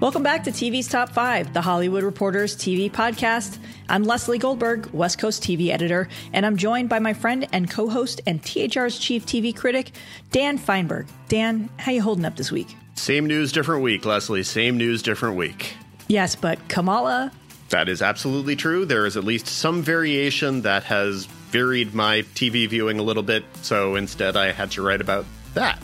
[0.00, 3.58] Welcome back to TV's Top 5, the Hollywood Reporters TV podcast.
[3.86, 8.22] I'm Leslie Goldberg, West Coast TV editor, and I'm joined by my friend and co-host
[8.26, 9.90] and THR's chief TV critic,
[10.30, 11.06] Dan Feinberg.
[11.28, 12.74] Dan, how you holding up this week?
[12.94, 14.42] Same news, different week, Leslie.
[14.42, 15.74] Same news, different week.
[16.08, 17.30] Yes, but Kamala.
[17.68, 18.86] That is absolutely true.
[18.86, 23.44] There is at least some variation that has varied my TV viewing a little bit,
[23.60, 25.78] so instead I had to write about that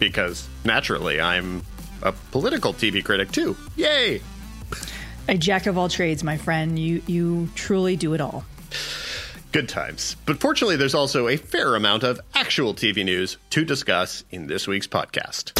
[0.00, 1.62] because naturally I'm
[2.02, 3.56] a political TV critic too.
[3.76, 4.20] Yay!
[5.28, 6.78] A jack of all trades, my friend.
[6.78, 8.44] You you truly do it all.
[9.52, 10.16] Good times.
[10.26, 14.68] But fortunately, there's also a fair amount of actual TV news to discuss in this
[14.68, 15.52] week's podcast.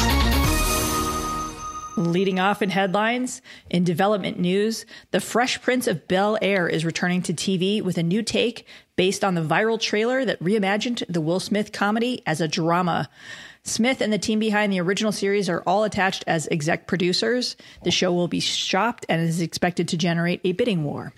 [1.97, 7.21] Leading off in headlines, in development news, The Fresh Prince of Bel Air is returning
[7.23, 8.65] to TV with a new take
[8.95, 13.09] based on the viral trailer that reimagined the Will Smith comedy as a drama.
[13.63, 17.55] Smith and the team behind the original series are all attached as exec producers.
[17.83, 21.13] The show will be shopped and is expected to generate a bidding war.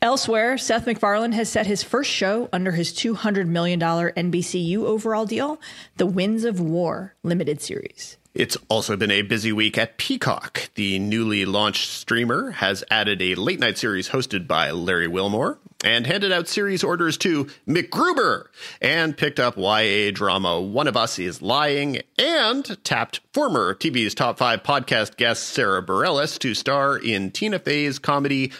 [0.00, 5.60] Elsewhere, Seth MacFarlane has set his first show under his $200 million NBCU overall deal,
[5.96, 8.17] The Winds of War limited series.
[8.34, 10.70] It's also been a busy week at Peacock.
[10.74, 16.06] The newly launched streamer has added a late night series hosted by Larry Wilmore and
[16.06, 18.46] handed out series orders to MacGruber
[18.80, 24.38] and picked up YA drama One of Us is Lying and tapped former TV's Top
[24.38, 28.52] 5 podcast guest Sara Bareilles to star in Tina Fey's comedy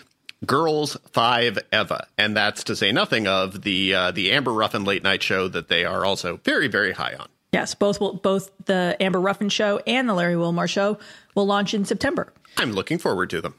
[0.47, 5.03] Girls Five Eva, and that's to say nothing of the uh, the Amber Ruffin late
[5.03, 7.29] night show that they are also very very high on.
[7.59, 10.97] Yes, both will, both the Amber Ruffin show and the Larry Wilmore show
[11.35, 12.33] will launch in September.
[12.57, 13.57] I'm looking forward to them.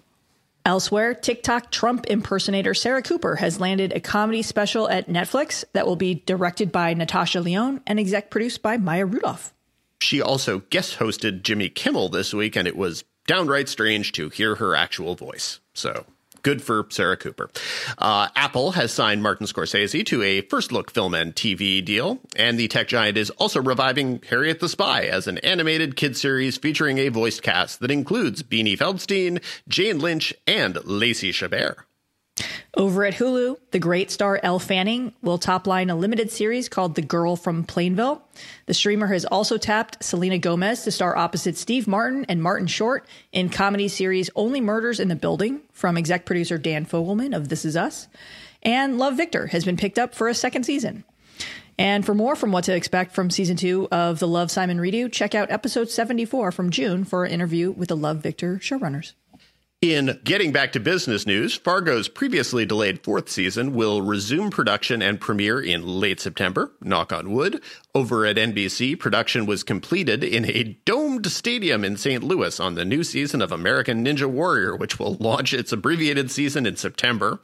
[0.66, 5.98] Elsewhere, TikTok Trump impersonator Sarah Cooper has landed a comedy special at Netflix that will
[5.98, 9.54] be directed by Natasha Lyonne and exec produced by Maya Rudolph.
[10.00, 14.56] She also guest hosted Jimmy Kimmel this week, and it was downright strange to hear
[14.56, 15.60] her actual voice.
[15.74, 16.06] So
[16.44, 17.50] good for Sarah Cooper.
[17.98, 22.60] Uh, Apple has signed Martin Scorsese to a first look film and TV deal, and
[22.60, 26.98] the tech giant is also reviving Harriet the Spy as an animated kid series featuring
[26.98, 31.76] a voiced cast that includes Beanie Feldstein, Jane Lynch, and Lacey Chabert.
[32.76, 37.02] Over at Hulu, the great star Elle Fanning will topline a limited series called The
[37.02, 38.22] Girl from Plainville.
[38.68, 43.08] The streamer has also tapped Selena Gomez to star opposite Steve Martin and Martin Short
[43.32, 47.66] in comedy series Only Murders in the Building from exec producer Dan Fogelman of This
[47.66, 48.08] Is Us.
[48.62, 51.04] And Love Victor has been picked up for a second season.
[51.80, 55.12] And for more from what to expect from season two of the Love Simon redo,
[55.12, 59.14] check out episode 74 from June for an interview with the Love Victor showrunners.
[59.82, 65.22] In getting back to business news, Fargo's previously delayed fourth season will resume production and
[65.22, 67.64] premiere in late September, knock on wood.
[67.96, 72.22] Over at NBC, production was completed in a domed stadium in St.
[72.22, 76.66] Louis on the new season of American Ninja Warrior, which will launch its abbreviated season
[76.66, 77.40] in September.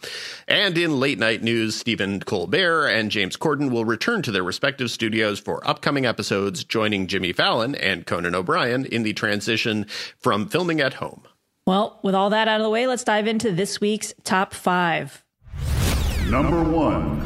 [0.46, 4.92] And in late night news, Stephen Colbert and James Corden will return to their respective
[4.92, 9.86] studios for upcoming episodes, joining Jimmy Fallon and Conan O'Brien in the transition
[10.20, 11.24] from filming at home.
[11.68, 15.24] Well, with all that out of the way, let's dive into this week's top five.
[16.30, 17.22] Number one.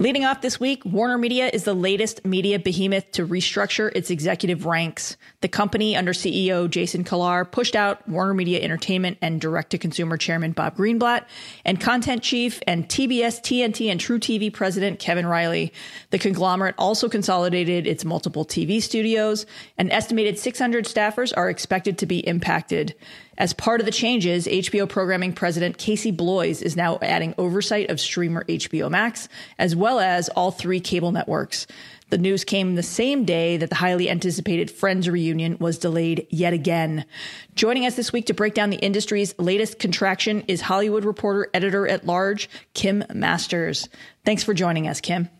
[0.00, 4.64] Leading off this week, Warner Media is the latest media behemoth to restructure its executive
[4.64, 5.18] ranks.
[5.42, 10.16] The company under CEO Jason Kilar pushed out Warner Media Entertainment and direct to consumer
[10.16, 11.26] chairman Bob Greenblatt
[11.66, 15.70] and content chief and TBS, TNT, and truTV president Kevin Reilly.
[16.12, 19.44] The conglomerate also consolidated its multiple TV studios.
[19.76, 22.94] An estimated 600 staffers are expected to be impacted.
[23.40, 27.98] As part of the changes, HBO programming president Casey Bloys is now adding oversight of
[27.98, 31.66] streamer HBO Max, as well as all three cable networks.
[32.10, 36.52] The news came the same day that the highly anticipated Friends reunion was delayed yet
[36.52, 37.06] again.
[37.54, 41.88] Joining us this week to break down the industry's latest contraction is Hollywood reporter editor
[41.88, 43.88] at large, Kim Masters.
[44.22, 45.30] Thanks for joining us, Kim.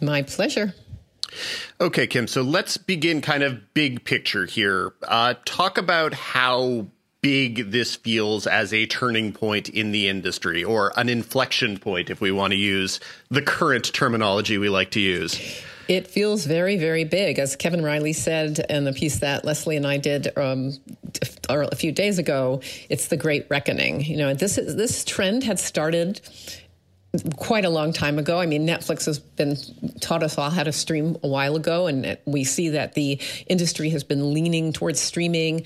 [0.00, 0.72] My pleasure.
[1.78, 4.94] Okay, Kim, so let's begin kind of big picture here.
[5.06, 6.86] Uh, talk about how
[7.22, 12.20] big this feels as a turning point in the industry or an inflection point, if
[12.20, 13.00] we want to use
[13.30, 15.38] the current terminology we like to use.
[15.88, 17.38] It feels very, very big.
[17.38, 20.72] As Kevin Reilly said in the piece that Leslie and I did um,
[21.48, 24.00] a few days ago, it's the great reckoning.
[24.00, 26.20] You know, this is, this trend had started
[27.36, 28.38] quite a long time ago.
[28.38, 29.56] I mean, Netflix has been
[30.00, 33.90] taught us all how to stream a while ago, and we see that the industry
[33.90, 35.64] has been leaning towards streaming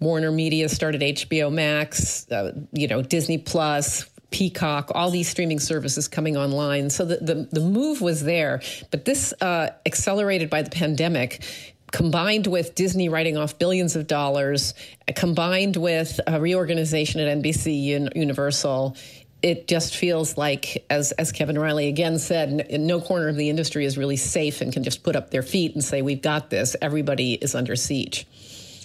[0.00, 6.08] Warner Media started HBO Max, uh, you know, Disney Plus, Peacock, all these streaming services
[6.08, 6.88] coming online.
[6.90, 8.62] So the, the, the move was there.
[8.90, 11.44] But this, uh, accelerated by the pandemic,
[11.92, 14.74] combined with Disney writing off billions of dollars,
[15.16, 18.96] combined with a reorganization at NBC Universal,
[19.42, 23.86] it just feels like, as as Kevin Reilly again said, no corner of the industry
[23.86, 26.76] is really safe and can just put up their feet and say, "We've got this."
[26.82, 28.26] Everybody is under siege.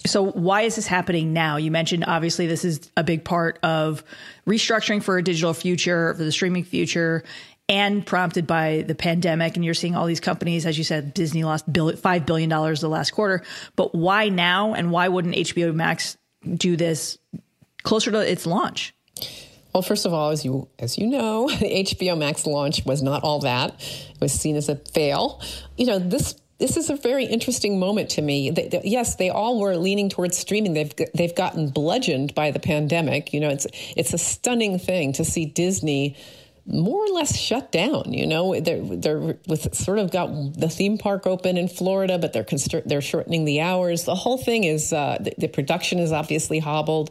[0.06, 1.56] So, why is this happening now?
[1.56, 4.04] You mentioned obviously this is a big part of
[4.46, 7.24] restructuring for a digital future, for the streaming future,
[7.68, 9.56] and prompted by the pandemic.
[9.56, 13.10] And you're seeing all these companies, as you said, Disney lost $5 billion the last
[13.10, 13.42] quarter.
[13.74, 14.74] But why now?
[14.74, 16.16] And why wouldn't HBO Max
[16.54, 17.18] do this
[17.82, 18.94] closer to its launch?
[19.72, 23.22] Well, first of all, as you as you know, the HBO Max launch was not
[23.22, 23.74] all that.
[23.78, 25.42] It was seen as a fail.
[25.76, 28.50] You know, this this is a very interesting moment to me.
[28.50, 30.72] They, they, yes, they all were leaning towards streaming.
[30.72, 33.32] They've they've gotten bludgeoned by the pandemic.
[33.32, 33.66] You know, it's
[33.96, 36.16] it's a stunning thing to see Disney
[36.66, 38.12] more or less shut down.
[38.12, 42.32] You know, they're they're with sort of got the theme park open in Florida, but
[42.32, 42.46] they're
[42.84, 44.04] they're shortening the hours.
[44.04, 47.10] The whole thing is uh, the, the, production is obviously hobbled.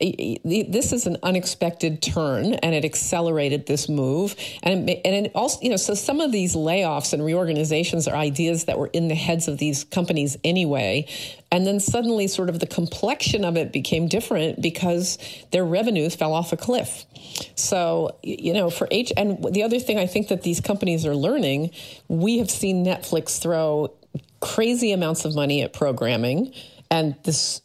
[0.00, 4.36] This is an unexpected turn, and it accelerated this move.
[4.62, 8.16] And it, and it also, you know, so some of these layoffs and reorganizations are
[8.16, 11.06] ideas that were in the heads of these companies anyway.
[11.52, 15.18] And then suddenly, sort of the complexion of it became different because
[15.52, 17.04] their revenues fell off a cliff.
[17.54, 21.14] So, you know, for H, and the other thing I think that these companies are
[21.14, 21.70] learning,
[22.08, 23.92] we have seen Netflix throw
[24.40, 26.52] crazy amounts of money at programming,
[26.90, 27.60] and this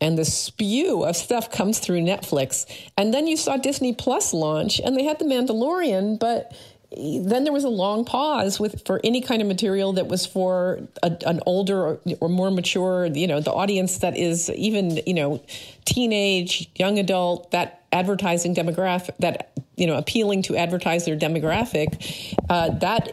[0.00, 2.66] and the spew of stuff comes through Netflix.
[2.96, 6.54] And then you saw Disney Plus launch, and they had The Mandalorian, but
[6.92, 10.80] then there was a long pause with for any kind of material that was for
[11.02, 15.14] a, an older or, or, more mature, you know, the audience that is even, you
[15.14, 15.42] know,
[15.84, 22.34] teenage, young adult, that advertising demographic, that you know, appealing to advertiser demographic.
[22.48, 23.12] Uh, that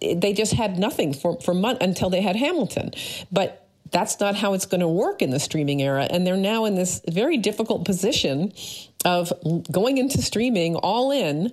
[0.00, 2.92] they just had nothing for for month until they had Hamilton,
[3.30, 6.06] but that's not how it's going to work in the streaming era.
[6.10, 8.52] And they're now in this very difficult position
[9.04, 9.32] of
[9.70, 11.52] going into streaming all in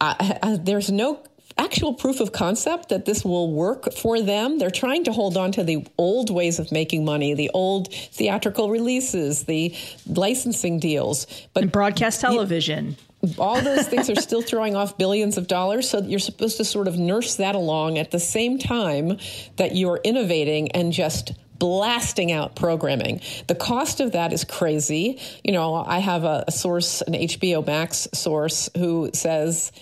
[0.00, 1.22] uh, there's no
[1.58, 4.58] actual proof of concept that this will work for them.
[4.58, 8.70] They're trying to hold on to the old ways of making money, the old theatrical
[8.70, 9.74] releases, the
[10.06, 12.96] licensing deals, but and broadcast television.
[13.38, 15.88] all those things are still throwing off billions of dollars.
[15.88, 19.16] So you're supposed to sort of nurse that along at the same time
[19.56, 23.20] that you're innovating and just blasting out programming.
[23.46, 25.20] The cost of that is crazy.
[25.44, 29.72] You know, I have a, a source, an HBO Max source, who says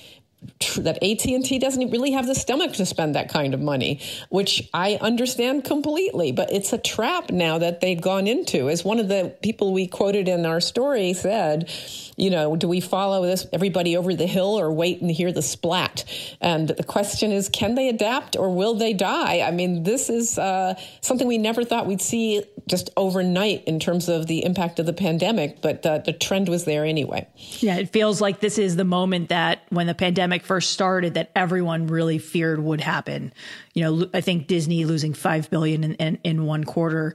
[0.77, 4.99] that AT&T doesn't really have the stomach to spend that kind of money, which I
[5.01, 8.69] understand completely, but it's a trap now that they've gone into.
[8.69, 11.71] As one of the people we quoted in our story said,
[12.17, 15.43] you know, do we follow this everybody over the hill or wait and hear the
[15.43, 16.05] splat?
[16.41, 19.41] And the question is, can they adapt or will they die?
[19.41, 24.09] I mean, this is uh, something we never thought we'd see just overnight in terms
[24.09, 27.27] of the impact of the pandemic, but uh, the trend was there anyway.
[27.59, 31.31] Yeah, it feels like this is the moment that when the pandemic first started, that
[31.37, 33.33] everyone really feared would happen.
[33.75, 37.15] You know, I think Disney losing five billion in, in, in one quarter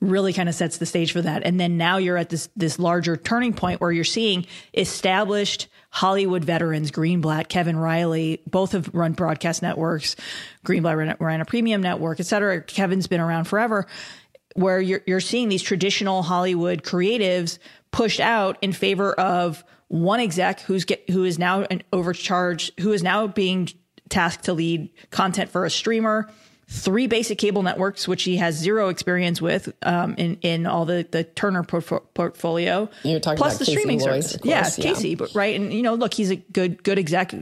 [0.00, 1.42] really kind of sets the stage for that.
[1.44, 6.44] And then now you're at this this larger turning point where you're seeing established Hollywood
[6.44, 10.14] veterans, Greenblatt, Kevin Reilly, both have run broadcast networks.
[10.66, 12.60] Greenblatt ran, ran a premium network, et cetera.
[12.60, 13.86] Kevin's been around forever.
[14.54, 17.58] Where you're you're seeing these traditional Hollywood creatives
[17.90, 22.92] pushed out in favor of one exec who's get who is now an overcharged, who
[22.92, 23.68] is now being
[24.08, 26.28] tasked to lead content for a streamer
[26.68, 31.06] three basic cable networks, which he has zero experience with um, in in all the
[31.10, 32.88] the Turner portfolio.
[33.02, 34.32] You're talking plus the Casey streaming service.
[34.32, 34.46] service.
[34.46, 37.32] Yeah, yeah, Casey, but right, and you know, look, he's a good good exec,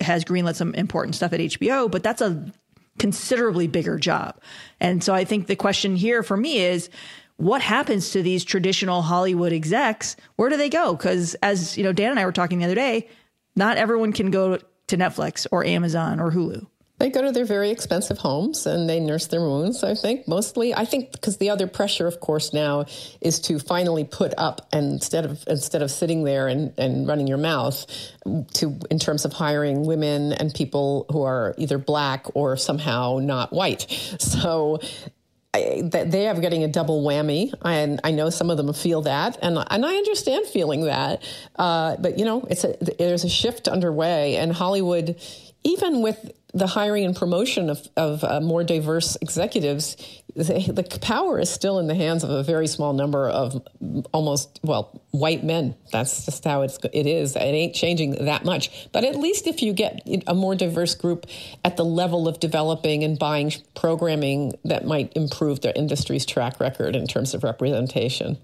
[0.00, 2.52] has greenlit some important stuff at HBO, but that's a
[2.98, 4.38] considerably bigger job.
[4.78, 6.90] And so I think the question here for me is
[7.40, 10.14] what happens to these traditional Hollywood execs?
[10.36, 10.94] Where do they go?
[10.94, 13.08] Because as you know, Dan and I were talking the other day,
[13.56, 16.66] not everyone can go to Netflix or Amazon or Hulu.
[16.98, 20.74] They go to their very expensive homes and they nurse their wounds, I think, mostly.
[20.74, 22.84] I think because the other pressure, of course, now
[23.22, 27.26] is to finally put up and instead of instead of sitting there and, and running
[27.26, 27.86] your mouth
[28.52, 33.50] to in terms of hiring women and people who are either black or somehow not
[33.50, 33.86] white.
[34.18, 34.80] So
[35.52, 39.58] They are getting a double whammy, and I know some of them feel that, and
[39.58, 41.22] and I understand feeling that.
[41.56, 45.16] Uh, but you know, it's a there's a shift underway, and Hollywood
[45.62, 49.96] even with the hiring and promotion of, of uh, more diverse executives,
[50.34, 53.62] the, the, power is still in the hands of a very small number of
[54.12, 55.74] almost, well, white men.
[55.92, 57.36] That's just how it's, it is.
[57.36, 58.88] It ain't changing that much.
[58.92, 61.26] But at least if you get a more diverse group
[61.64, 66.96] at the level of developing and buying programming, that might improve the industry's track record
[66.96, 68.38] in terms of representation.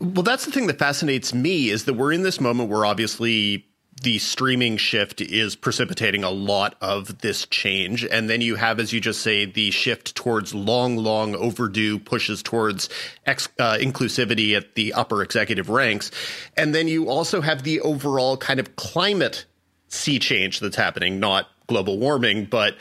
[0.00, 3.66] Well, that's the thing that fascinates me is that we're in this moment where obviously
[4.02, 8.04] the streaming shift is precipitating a lot of this change.
[8.04, 12.42] And then you have, as you just say, the shift towards long, long overdue pushes
[12.42, 12.88] towards
[13.26, 16.10] ex- uh, inclusivity at the upper executive ranks.
[16.56, 19.46] And then you also have the overall kind of climate
[19.88, 22.76] sea change that's happening, not global warming, but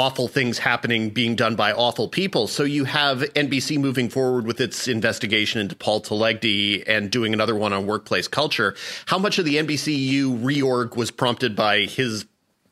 [0.00, 2.46] awful things happening being done by awful people.
[2.46, 7.54] So you have NBC moving forward with its investigation into Paul Telegdy and doing another
[7.54, 8.74] one on workplace culture.
[9.04, 12.24] How much of the NBCU reorg was prompted by his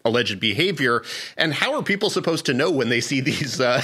[0.07, 1.03] alleged behavior
[1.37, 3.83] and how are people supposed to know when they see these uh,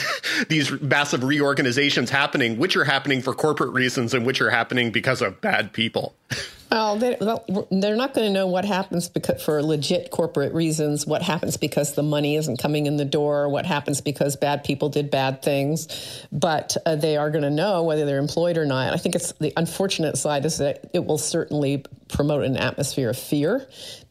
[0.49, 5.21] these massive reorganizations happening which are happening for corporate reasons and which are happening because
[5.21, 6.15] of bad people
[6.75, 11.23] well, they, are not going to know what happens because, for legit corporate reasons, what
[11.23, 15.09] happens because the money isn't coming in the door, what happens because bad people did
[15.09, 16.27] bad things.
[16.33, 18.93] But uh, they are going to know whether they're employed or not.
[18.93, 23.19] I think it's the unfortunate side is that it will certainly promote an atmosphere of
[23.19, 23.67] fear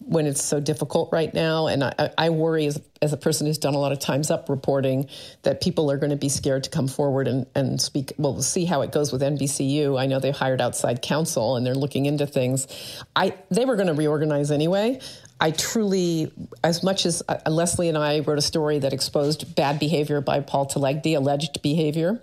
[0.05, 1.67] when it's so difficult right now.
[1.67, 4.49] And I, I worry as, as, a person who's done a lot of Time's Up
[4.49, 5.07] reporting
[5.43, 8.13] that people are going to be scared to come forward and, and speak.
[8.17, 9.99] Well, we'll see how it goes with NBCU.
[9.99, 12.52] I know they've hired outside counsel and they're looking into things.
[13.15, 14.99] I They were going to reorganize anyway.
[15.39, 16.31] I truly,
[16.63, 20.39] as much as uh, Leslie and I wrote a story that exposed bad behavior by
[20.39, 22.21] Paul Telegdy, alleged behavior,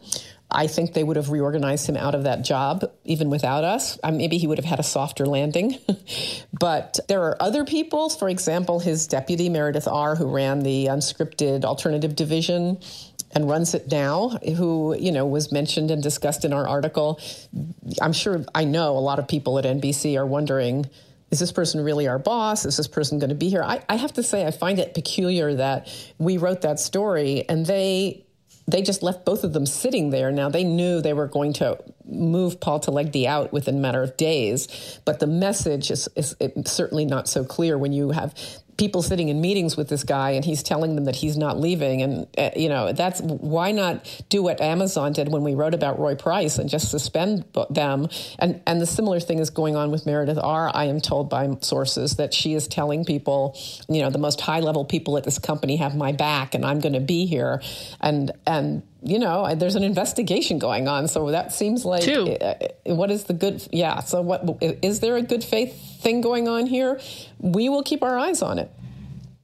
[0.50, 3.98] I think they would have reorganized him out of that job even without us.
[4.02, 5.78] Maybe he would have had a softer landing.
[6.58, 11.64] but there are other people, for example, his deputy, Meredith Ahr, who ran the unscripted
[11.64, 12.78] alternative division
[13.32, 17.20] and runs it now, who, you know, was mentioned and discussed in our article.
[18.02, 20.88] I'm sure I know a lot of people at NBC are wondering,
[21.30, 22.64] is this person really our boss?
[22.64, 23.62] Is this person going to be here?
[23.62, 27.66] I, I have to say, I find it peculiar that we wrote that story and
[27.66, 28.24] they
[28.66, 30.30] they just left both of them sitting there.
[30.30, 34.16] Now they knew they were going to move Paul Telegdy out within a matter of
[34.16, 38.32] days, but the message is, is certainly not so clear when you have
[38.80, 42.00] people sitting in meetings with this guy and he's telling them that he's not leaving.
[42.00, 45.98] And uh, you know that's why not do what Amazon did when we wrote about
[45.98, 48.08] Roy Price and just suspend them?
[48.38, 51.46] And and the similar thing is going on with Meredith Ahr I am told by
[51.60, 53.56] sources that she is telling people
[53.88, 56.80] you know the most high level people at this company have my back and I'm
[56.80, 57.60] going to be here.
[58.00, 61.08] And and you know, there's an investigation going on.
[61.08, 62.36] So that seems like Two.
[62.36, 62.54] Uh,
[62.94, 63.66] what is the good?
[63.72, 64.00] Yeah.
[64.00, 67.00] So what is there a good faith thing going on here?
[67.38, 68.70] We will keep our eyes on it.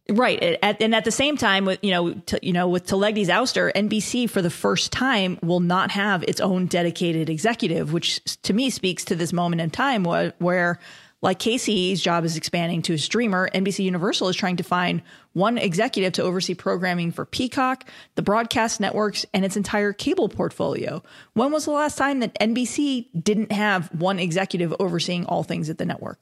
[0.09, 3.29] Right, at, and at the same time, with you know, to, you know, with Telegdy's
[3.29, 8.53] ouster, NBC for the first time will not have its own dedicated executive, which to
[8.53, 10.79] me speaks to this moment in time where, where
[11.27, 15.03] like Casey's job is expanding to a streamer, NBC Universal is trying to find
[15.33, 21.03] one executive to oversee programming for Peacock, the broadcast networks, and its entire cable portfolio.
[21.33, 25.79] When was the last time that NBC didn't have one executive overseeing all things at
[25.79, 26.21] the network?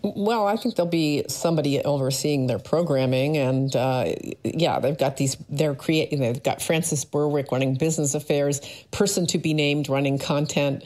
[0.00, 4.14] Well, I think there'll be somebody overseeing their programming, and uh,
[4.44, 5.36] yeah, they've got these.
[5.50, 6.20] They're creating.
[6.20, 8.60] They've got Frances Berwick running business affairs,
[8.92, 10.84] person to be named running content.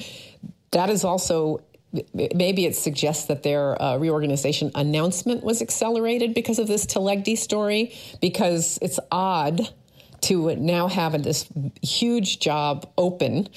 [0.72, 1.62] That is also
[2.14, 7.94] maybe it suggests that their uh, reorganization announcement was accelerated because of this Telegdy story,
[8.20, 9.60] because it's odd
[10.22, 11.48] to now have this
[11.82, 13.48] huge job open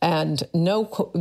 [0.00, 1.12] and no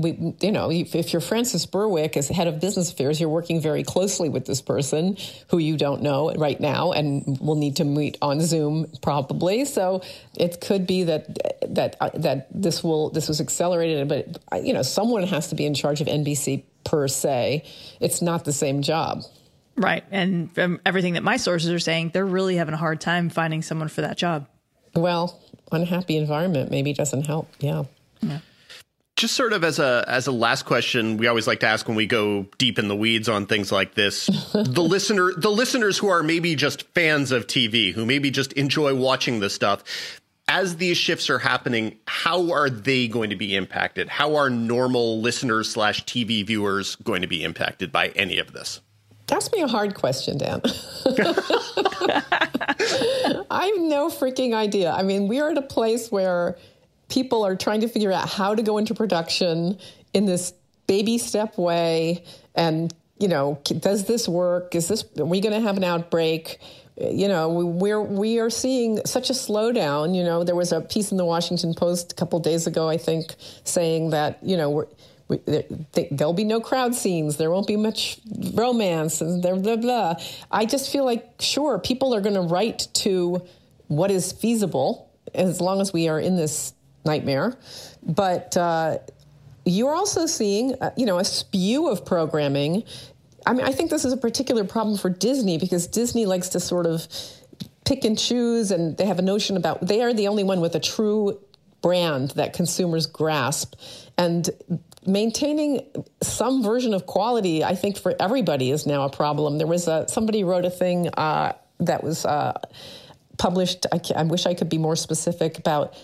[0.42, 4.30] you know if you're frances berwick as head of business affairs you're working very closely
[4.30, 5.18] with this person
[5.50, 10.02] who you don't know right now and will need to meet on zoom probably so
[10.36, 11.28] it could be that
[11.76, 15.56] that uh, that this will this was accelerated but uh, you know someone has to
[15.56, 17.64] be in charge of nbc per se
[18.00, 19.24] it's not the same job
[19.78, 20.04] Right.
[20.12, 20.50] And
[20.86, 24.02] everything that my sources are saying, they're really having a hard time finding someone for
[24.02, 24.48] that job.
[24.96, 25.40] Well,
[25.72, 27.50] unhappy environment maybe doesn't help.
[27.60, 27.84] Yeah.
[28.22, 28.40] Yeah.
[29.16, 31.96] Just sort of as a as a last question, we always like to ask when
[31.96, 34.26] we go deep in the weeds on things like this.
[34.54, 38.96] the listener the listeners who are maybe just fans of TV, who maybe just enjoy
[38.96, 39.84] watching this stuff,
[40.48, 44.10] as these shifts are happening, how are they going to be impacted?
[44.10, 48.82] How are normal listeners slash TV viewers going to be impacted by any of this?
[49.32, 50.62] Ask me a hard question, Dan.
[53.50, 54.92] I have no freaking idea.
[54.92, 56.58] I mean, we are at a place where
[57.10, 59.78] people are trying to figure out how to go into production
[60.14, 60.54] in this
[60.88, 62.24] baby step way
[62.56, 64.74] and you know, does this work?
[64.74, 66.60] Is this, are we going to have an outbreak?
[67.00, 70.16] You know, we're, we are seeing such a slowdown.
[70.16, 72.98] You know, there was a piece in the Washington Post a couple days ago, I
[72.98, 74.88] think, saying that, you know, we're,
[76.12, 77.38] there'll be no crowd scenes.
[77.38, 78.20] There won't be much
[78.54, 80.16] romance and blah, blah, blah.
[80.52, 83.42] I just feel like, sure, people are going to write to
[83.88, 86.74] what is feasible as long as we are in this
[87.06, 87.58] nightmare.
[88.04, 89.00] But uh,
[89.66, 92.84] you're also seeing, uh, you know, a spew of programming.
[93.46, 96.60] I mean, I think this is a particular problem for Disney because Disney likes to
[96.60, 97.08] sort of
[97.86, 100.76] pick and choose, and they have a notion about they are the only one with
[100.76, 101.40] a true
[101.82, 103.76] brand that consumers grasp.
[104.18, 104.50] And
[105.06, 105.82] maintaining
[106.22, 109.58] some version of quality, I think, for everybody is now a problem.
[109.58, 112.60] There was a somebody wrote a thing uh, that was uh,
[113.38, 113.86] published.
[113.92, 115.96] I, I wish I could be more specific about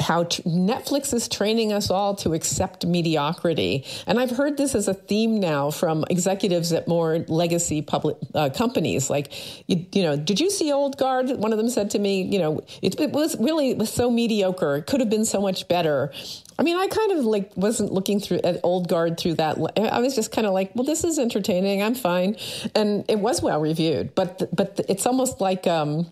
[0.00, 3.84] how t- Netflix is training us all to accept mediocrity.
[4.06, 8.50] And I've heard this as a theme now from executives at more legacy public uh,
[8.50, 9.08] companies.
[9.08, 9.32] Like,
[9.68, 11.30] you, you, know, did you see Old Guard?
[11.30, 14.10] One of them said to me, you know, it, it was really it was so
[14.10, 14.76] mediocre.
[14.76, 16.12] It could have been so much better.
[16.58, 19.58] I mean, I kind of like wasn't looking through at Old Guard through that.
[19.78, 21.82] I was just kind of like, well, this is entertaining.
[21.82, 22.36] I'm fine,
[22.74, 24.14] and it was well reviewed.
[24.14, 25.66] But but it's almost like.
[25.66, 26.10] Um,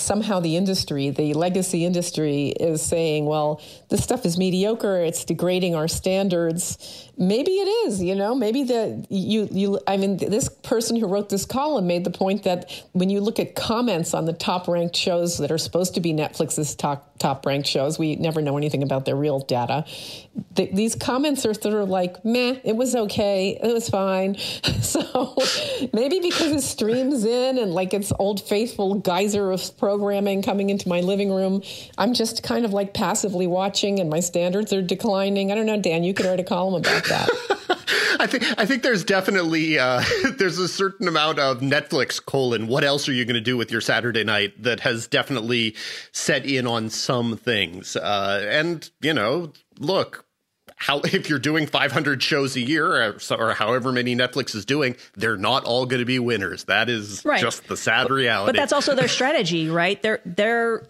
[0.00, 5.74] somehow the industry, the legacy industry, is saying, well, this stuff is mediocre, it's degrading
[5.74, 7.10] our standards.
[7.16, 11.28] Maybe it is, you know, maybe the you you I mean this person who wrote
[11.28, 14.96] this column made the point that when you look at comments on the top ranked
[14.96, 18.82] shows that are supposed to be Netflix's top top ranked shows, we never know anything
[18.82, 19.84] about their real data.
[20.54, 24.36] The, these comments are sort of like, meh, it was okay, it was fine.
[24.80, 25.36] so
[25.92, 30.88] maybe because it streams in and like it's old faithful geyser of programming coming into
[30.88, 31.62] my living room,
[31.98, 35.50] I'm just kind of like passively watching and my standards are declining.
[35.50, 37.28] I don't know, Dan, you could write a column about that.
[38.20, 40.04] I think I think there's definitely uh,
[40.36, 42.68] there's a certain amount of Netflix colon.
[42.68, 45.74] What else are you going to do with your Saturday night that has definitely
[46.12, 47.96] set in on some things?
[47.96, 50.24] Uh, and you know, look,
[50.80, 54.64] how if you're doing 500 shows a year uh, or, or, however many Netflix is
[54.64, 56.64] doing, they're not all going to be winners.
[56.64, 57.40] That is right.
[57.40, 58.48] just the sad reality.
[58.48, 60.00] But that's also their strategy, right?
[60.02, 60.88] They're they're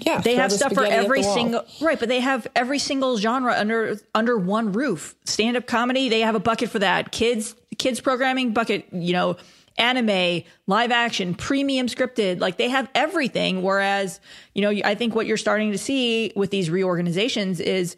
[0.00, 3.98] yeah, they have stuff for every single right, but they have every single genre under
[4.14, 5.14] under one roof.
[5.24, 7.12] Stand up comedy, they have a bucket for that.
[7.12, 9.36] Kids kids programming bucket, you know,
[9.78, 13.62] anime, live action, premium scripted, like they have everything.
[13.62, 14.20] Whereas,
[14.54, 17.96] you know, I think what you're starting to see with these reorganizations is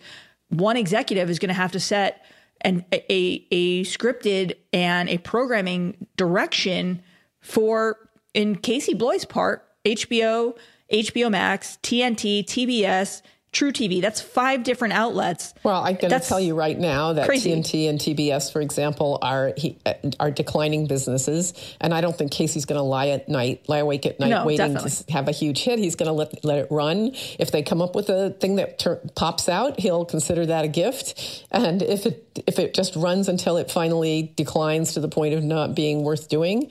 [0.48, 2.24] one executive is going to have to set
[2.62, 7.02] an a a scripted and a programming direction
[7.40, 10.56] for in Casey Bloy's part, HBO
[10.92, 14.00] HBO Max, TNT, TBS, truTV.
[14.00, 15.54] That's five different outlets.
[15.62, 17.50] Well, I'm going to tell you right now that crazy.
[17.50, 22.30] TNT and TBS, for example, are he, uh, are declining businesses, and I don't think
[22.30, 24.90] Casey's going to lie at night, lie awake at night, no, waiting definitely.
[24.90, 25.78] to have a huge hit.
[25.78, 27.12] He's going to let let it run.
[27.38, 30.68] If they come up with a thing that ter- pops out, he'll consider that a
[30.68, 35.34] gift, and if it if it just runs until it finally declines to the point
[35.34, 36.70] of not being worth doing,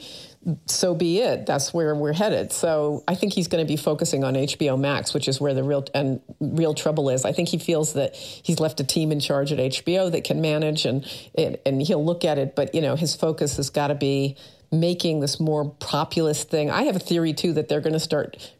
[0.65, 1.45] so be it.
[1.45, 2.53] That's where we're headed.
[2.53, 5.63] So I think he's going to be focusing on HBO Max, which is where the
[5.63, 7.25] real and real trouble is.
[7.25, 10.39] I think he feels that he's left a team in charge at HBO that can
[10.39, 11.05] manage, and
[11.37, 12.55] and he'll look at it.
[12.55, 14.37] But you know, his focus has got to be
[14.71, 16.69] making this more populist thing.
[16.69, 18.53] I have a theory too that they're going to start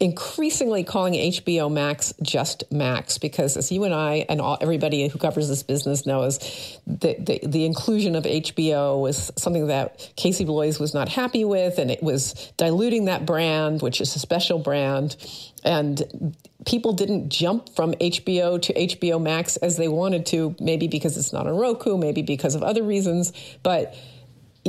[0.00, 5.18] increasingly calling HBO Max just Max because, as you and I and all, everybody who
[5.18, 6.38] covers this business knows,
[6.86, 11.78] the, the, the inclusion of HBO was something that Casey Bloys was not happy with,
[11.78, 15.16] and it was diluting that brand, which is a special brand.
[15.64, 21.16] And people didn't jump from HBO to HBO Max as they wanted to, maybe because
[21.16, 23.94] it's not on Roku, maybe because of other reasons, but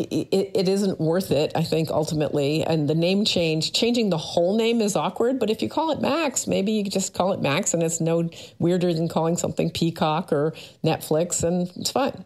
[0.04, 2.64] it, it isn't worth it, I think, ultimately.
[2.64, 5.40] And the name change, changing the whole name is awkward.
[5.40, 8.30] But if you call it Max, maybe you just call it Max and it's no
[8.60, 12.26] weirder than calling something Peacock or Netflix, and it's fine.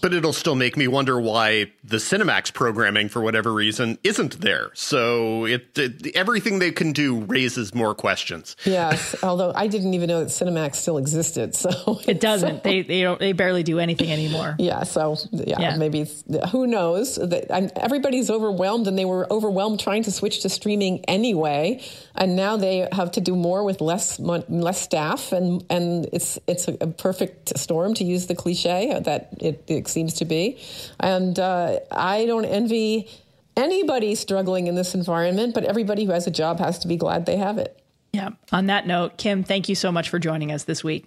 [0.00, 4.70] But it'll still make me wonder why the Cinemax programming, for whatever reason, isn't there.
[4.74, 8.54] So it, it, everything they can do raises more questions.
[8.64, 11.54] Yes, although I didn't even know that Cinemax still existed.
[11.54, 12.56] So it doesn't.
[12.56, 13.18] So, they they don't.
[13.18, 14.56] They barely do anything anymore.
[14.58, 14.82] Yeah.
[14.82, 15.76] So yeah, yeah.
[15.76, 16.06] maybe
[16.50, 17.18] who knows?
[17.18, 21.82] Everybody's overwhelmed, and they were overwhelmed trying to switch to streaming anyway,
[22.14, 26.68] and now they have to do more with less less staff, and and it's it's
[26.68, 30.58] a perfect storm to use the cliche that it it, it seems to be.
[31.00, 33.10] And uh, I don't envy
[33.56, 37.26] anybody struggling in this environment, but everybody who has a job has to be glad
[37.26, 37.80] they have it.
[38.12, 38.30] Yeah.
[38.52, 41.06] On that note, Kim, thank you so much for joining us this week.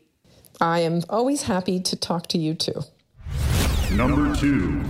[0.59, 2.81] I am always happy to talk to you too.
[3.91, 4.83] Number two.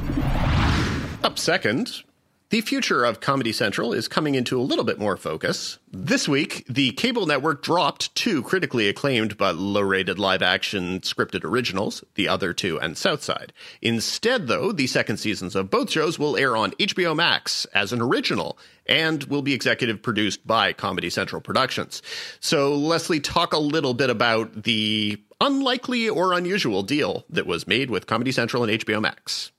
[1.24, 2.04] Up second,
[2.50, 5.80] the future of Comedy Central is coming into a little bit more focus.
[5.92, 11.44] This week, the cable network dropped two critically acclaimed but low rated live action scripted
[11.44, 13.52] originals, The Other Two and Southside.
[13.82, 18.02] Instead, though, the second seasons of both shows will air on HBO Max as an
[18.02, 22.02] original and will be executive produced by Comedy Central Productions.
[22.40, 27.90] So, Leslie, talk a little bit about the unlikely or unusual deal that was made
[27.90, 29.52] with Comedy Central and HBO Max.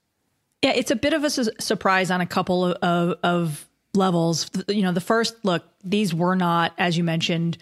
[0.62, 4.50] Yeah, it's a bit of a su- surprise on a couple of, of, of levels.
[4.66, 7.58] You know, the first look, these were not, as you mentioned,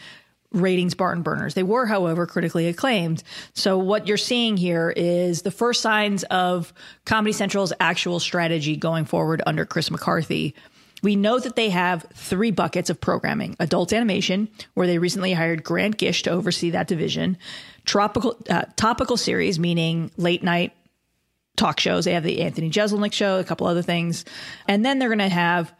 [0.53, 1.55] ratings barn burners.
[1.55, 3.23] They were, however, critically acclaimed.
[3.53, 6.73] So what you're seeing here is the first signs of
[7.05, 10.55] Comedy Central's actual strategy going forward under Chris McCarthy.
[11.03, 15.63] We know that they have three buckets of programming adult animation, where they recently hired
[15.63, 17.37] Grant Gish to oversee that division,
[17.85, 20.73] tropical, uh, topical series, meaning late night
[21.57, 22.05] talk shows.
[22.05, 24.25] They have the Anthony Jeselnik show, a couple other things.
[24.69, 25.75] And then they're going to have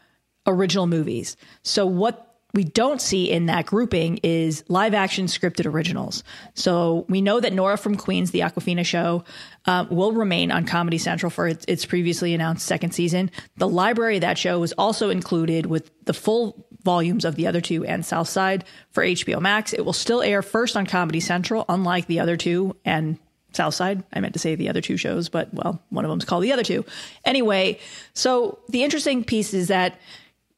[0.45, 1.37] original movies.
[1.63, 6.23] So what we don't see in that grouping is live action scripted originals.
[6.53, 9.25] So we know that Nora from Queens, the Awkwafina show,
[9.65, 13.29] uh, will remain on Comedy Central for its, its, previously announced second season.
[13.57, 17.61] The library of that show was also included with the full volumes of the other
[17.61, 19.73] two and Southside for HBO Max.
[19.73, 23.19] It will still air first on Comedy Central, unlike the other two and
[23.57, 24.03] Southside.
[24.13, 26.53] I meant to say the other two shows, but well, one of them's called the
[26.53, 26.85] other two.
[27.25, 27.79] Anyway,
[28.13, 29.99] so the interesting piece is that,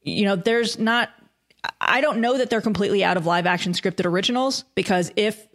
[0.02, 1.10] you know, there's not,
[1.80, 5.48] I don't know that they're completely out of live action scripted originals because if,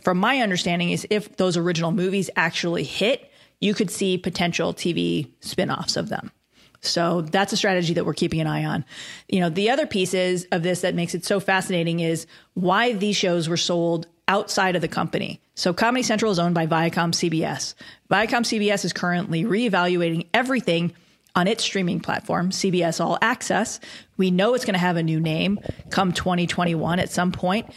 [0.00, 5.28] from my understanding, is if those original movies actually hit, you could see potential TV
[5.40, 6.30] spin offs of them.
[6.80, 8.84] So that's a strategy that we're keeping an eye on.
[9.28, 13.16] You know, the other pieces of this that makes it so fascinating is why these
[13.16, 15.40] shows were sold outside of the company.
[15.54, 17.74] So Comedy Central is owned by Viacom CBS.
[18.10, 20.92] Viacom CBS is currently reevaluating everything
[21.34, 23.78] on its streaming platform, CBS All Access.
[24.16, 25.60] We know it's going to have a new name
[25.90, 27.70] come 2021 at some point.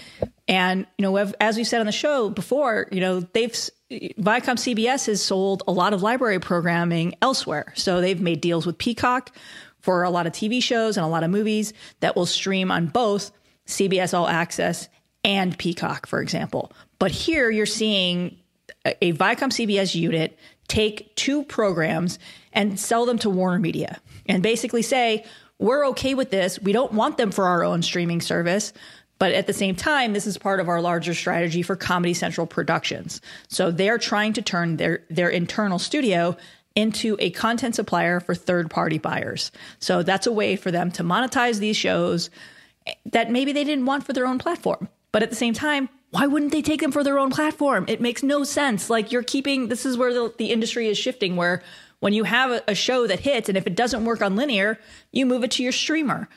[0.48, 3.52] And, you know, as we said on the show before, you know, they've,
[3.92, 7.74] Viacom CBS has sold a lot of library programming elsewhere.
[7.76, 9.36] So they've made deals with Peacock
[9.82, 12.88] for a lot of TV shows and a lot of movies that will stream on
[12.88, 13.32] both
[13.68, 14.88] CBS All Access
[15.24, 16.72] and Peacock, for example.
[16.98, 18.38] But here you're seeing
[18.86, 22.20] a Viacom CBS unit take two programs
[22.54, 25.26] and sell them to Warner Media and basically say,
[25.58, 26.60] we're okay with this.
[26.60, 28.72] We don't want them for our own streaming service.
[29.18, 32.48] But at the same time, this is part of our larger strategy for Comedy Central
[32.48, 33.20] Productions.
[33.50, 36.38] So they're trying to turn their, their internal studio
[36.74, 39.52] into a content supplier for third party buyers.
[39.80, 42.30] So that's a way for them to monetize these shows
[43.06, 44.88] that maybe they didn't want for their own platform.
[45.12, 47.86] But at the same time, why wouldn't they take them for their own platform?
[47.88, 48.90] It makes no sense.
[48.90, 51.62] Like you're keeping this is where the, the industry is shifting where
[52.00, 54.80] when you have a, show that hits and if it doesn't work on linear,
[55.12, 56.30] you move it to your streamer.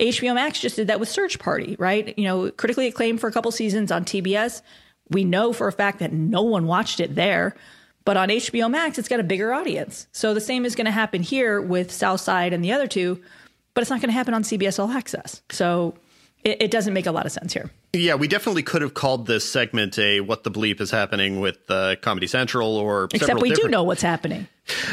[0.00, 2.16] HBO Max just did that with Search Party, right?
[2.18, 4.62] You know, critically acclaimed for a couple seasons on TBS.
[5.10, 7.54] We know for a fact that no one watched it there,
[8.04, 10.06] but on HBO Max, it's got a bigger audience.
[10.12, 13.20] So the same is going to happen here with Southside and the other two,
[13.74, 15.42] but it's not going to happen on CBS All Access.
[15.50, 15.94] So
[16.44, 17.70] it, it, doesn't make a lot of sense here.
[17.96, 21.58] Yeah, we definitely could have called this segment a "What the bleep is happening" with
[21.70, 24.46] uh, Comedy Central, or except we do know what's happening.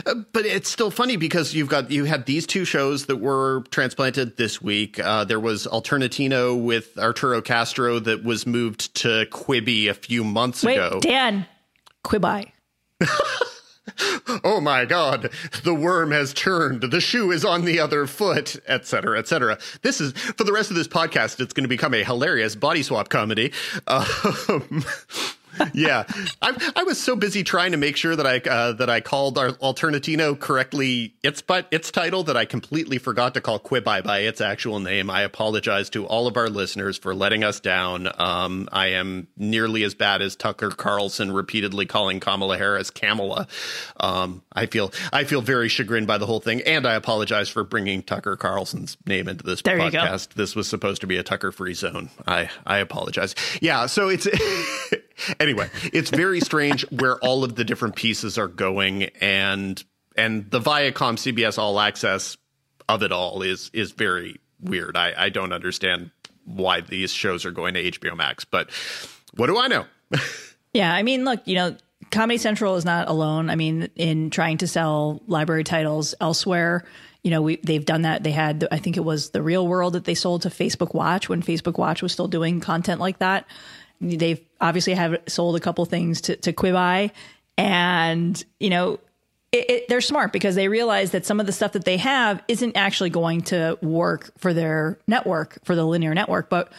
[0.05, 3.63] Uh, but it's still funny because you've got you had these two shows that were
[3.71, 4.99] transplanted this week.
[4.99, 10.63] Uh, there was Alternatino with Arturo Castro that was moved to Quibi a few months
[10.63, 10.99] Wait, ago.
[11.01, 11.45] Dan,
[12.05, 12.51] Quibi.
[14.43, 15.29] oh my god
[15.63, 20.13] the worm has turned the shoe is on the other foot etc etc this is
[20.13, 23.51] for the rest of this podcast it's going to become a hilarious body swap comedy.
[23.87, 24.85] Um,
[25.73, 26.05] yeah,
[26.41, 29.37] I, I, was so busy trying to make sure that I uh, that I called
[29.37, 34.19] our Alternatino correctly its but its title that I completely forgot to call Quibi by
[34.19, 35.09] its actual name.
[35.09, 38.09] I apologize to all of our listeners for letting us down.
[38.17, 43.47] Um, I am nearly as bad as Tucker Carlson repeatedly calling Kamala Harris Kamala.
[43.99, 47.63] Um, I feel I feel very chagrined by the whole thing, and I apologize for
[47.63, 50.33] bringing Tucker Carlson's name into this there podcast.
[50.33, 52.09] This was supposed to be a Tucker free zone.
[52.25, 53.35] I I apologize.
[53.61, 54.27] Yeah, so it's.
[55.39, 59.83] anyway, it's very strange where all of the different pieces are going, and
[60.15, 62.37] and the Viacom CBS All Access
[62.89, 64.97] of it all is is very weird.
[64.97, 66.11] I, I don't understand
[66.45, 68.69] why these shows are going to HBO Max, but
[69.35, 69.85] what do I know?
[70.73, 71.75] yeah, I mean, look, you know,
[72.11, 73.49] Comedy Central is not alone.
[73.49, 76.85] I mean, in trying to sell library titles elsewhere.
[77.23, 78.23] You know, we they've done that.
[78.23, 81.29] They had, I think it was the Real World that they sold to Facebook Watch
[81.29, 83.45] when Facebook Watch was still doing content like that.
[84.09, 87.11] They've obviously have sold a couple things to, to Quibi.
[87.57, 88.99] And, you know,
[89.51, 92.43] it, it, they're smart because they realize that some of the stuff that they have
[92.47, 96.49] isn't actually going to work for their network, for the linear network.
[96.49, 96.71] But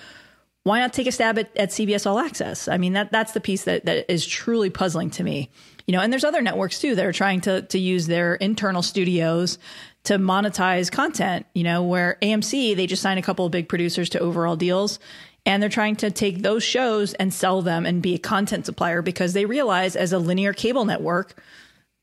[0.64, 2.68] why not take a stab at, at CBS All Access?
[2.68, 5.50] I mean, that that's the piece that, that is truly puzzling to me.
[5.86, 8.82] You know, and there's other networks too that are trying to to use their internal
[8.82, 9.58] studios
[10.04, 11.46] to monetize content.
[11.54, 14.98] You know, where AMC they just signed a couple of big producers to overall deals,
[15.46, 19.02] and they're trying to take those shows and sell them and be a content supplier
[19.02, 21.40] because they realize as a linear cable network,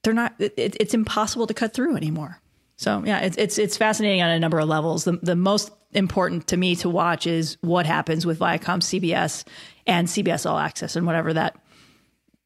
[0.04, 0.34] they're not.
[0.40, 2.40] It, it's impossible to cut through anymore.
[2.78, 5.04] So yeah, it's it's it's fascinating on a number of levels.
[5.04, 9.44] The the most important to me to watch is what happens with Viacom CBS
[9.86, 11.56] and CBS All Access and whatever that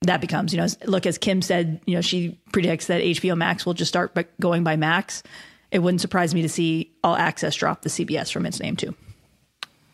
[0.02, 0.54] that becomes.
[0.54, 3.90] You know, look as Kim said, you know, she predicts that HBO Max will just
[3.90, 5.24] start going by Max.
[5.72, 8.96] It wouldn't surprise me to see All Access drop the CBS from its name too.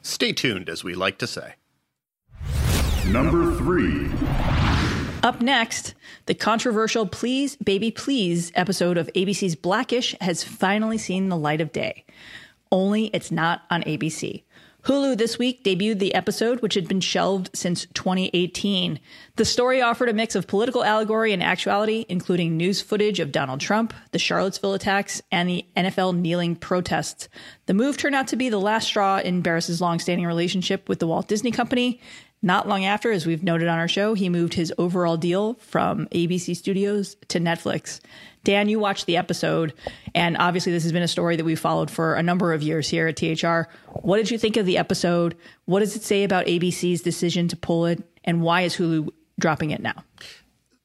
[0.01, 1.55] Stay tuned, as we like to say.
[3.07, 4.09] Number three.
[5.23, 5.93] Up next,
[6.25, 11.71] the controversial Please Baby Please episode of ABC's Blackish has finally seen the light of
[11.71, 12.05] day
[12.71, 14.43] only it's not on ABC.
[14.83, 18.99] Hulu this week debuted the episode, which had been shelved since 2018.
[19.35, 23.59] The story offered a mix of political allegory and actuality, including news footage of Donald
[23.59, 27.29] Trump, the Charlottesville attacks, and the NFL kneeling protests.
[27.67, 31.07] The move turned out to be the last straw in Barris's longstanding relationship with the
[31.07, 32.01] Walt Disney Company.
[32.43, 36.07] Not long after, as we've noted on our show, he moved his overall deal from
[36.07, 37.99] ABC Studios to Netflix.
[38.43, 39.73] Dan, you watched the episode,
[40.15, 42.89] and obviously this has been a story that we've followed for a number of years
[42.89, 43.69] here at THR.
[44.01, 45.35] What did you think of the episode?
[45.65, 49.69] What does it say about ABC's decision to pull it, and why is Hulu dropping
[49.69, 50.03] it now?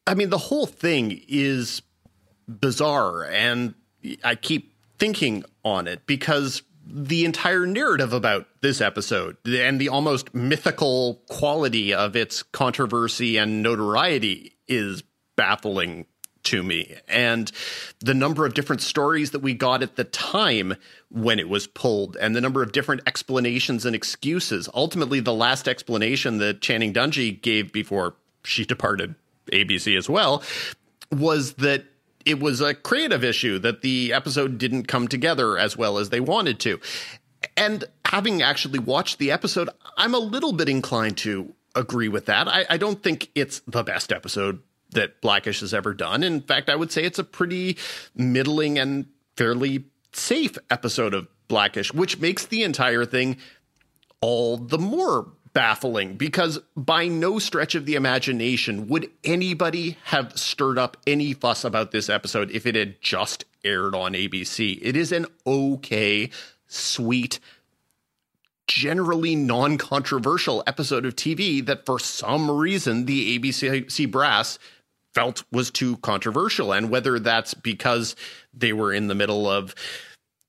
[0.06, 1.80] I mean, the whole thing is
[2.46, 3.74] bizarre, and
[4.22, 10.34] I keep thinking on it because the entire narrative about this episode and the almost
[10.34, 15.02] mythical quality of its controversy and notoriety is
[15.36, 16.06] baffling
[16.44, 16.94] to me.
[17.08, 17.50] And
[18.00, 20.74] the number of different stories that we got at the time
[21.10, 24.68] when it was pulled, and the number of different explanations and excuses.
[24.72, 29.16] Ultimately, the last explanation that Channing Dungey gave before she departed
[29.52, 30.42] ABC as well
[31.10, 31.84] was that
[32.26, 36.20] it was a creative issue that the episode didn't come together as well as they
[36.20, 36.80] wanted to.
[37.56, 42.48] And having actually watched the episode, I'm a little bit inclined to agree with that.
[42.48, 44.60] I, I don't think it's the best episode
[44.90, 46.22] that Blackish has ever done.
[46.22, 47.76] In fact, I would say it's a pretty
[48.14, 53.36] middling and fairly safe episode of Blackish, which makes the entire thing
[54.20, 60.76] all the more baffling because by no stretch of the imagination would anybody have stirred
[60.76, 64.78] up any fuss about this episode if it had just aired on ABC.
[64.82, 66.28] It is an okay,
[66.66, 67.40] sweet,
[68.66, 74.58] generally non controversial episode of TV that for some reason the ABC brass
[75.14, 76.70] felt was too controversial.
[76.70, 78.14] And whether that's because
[78.52, 79.74] they were in the middle of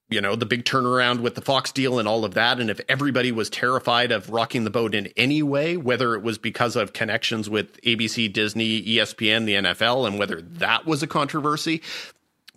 [0.09, 2.59] you know, the big turnaround with the Fox deal and all of that.
[2.59, 6.37] And if everybody was terrified of rocking the boat in any way, whether it was
[6.37, 11.81] because of connections with ABC, Disney, ESPN, the NFL, and whether that was a controversy.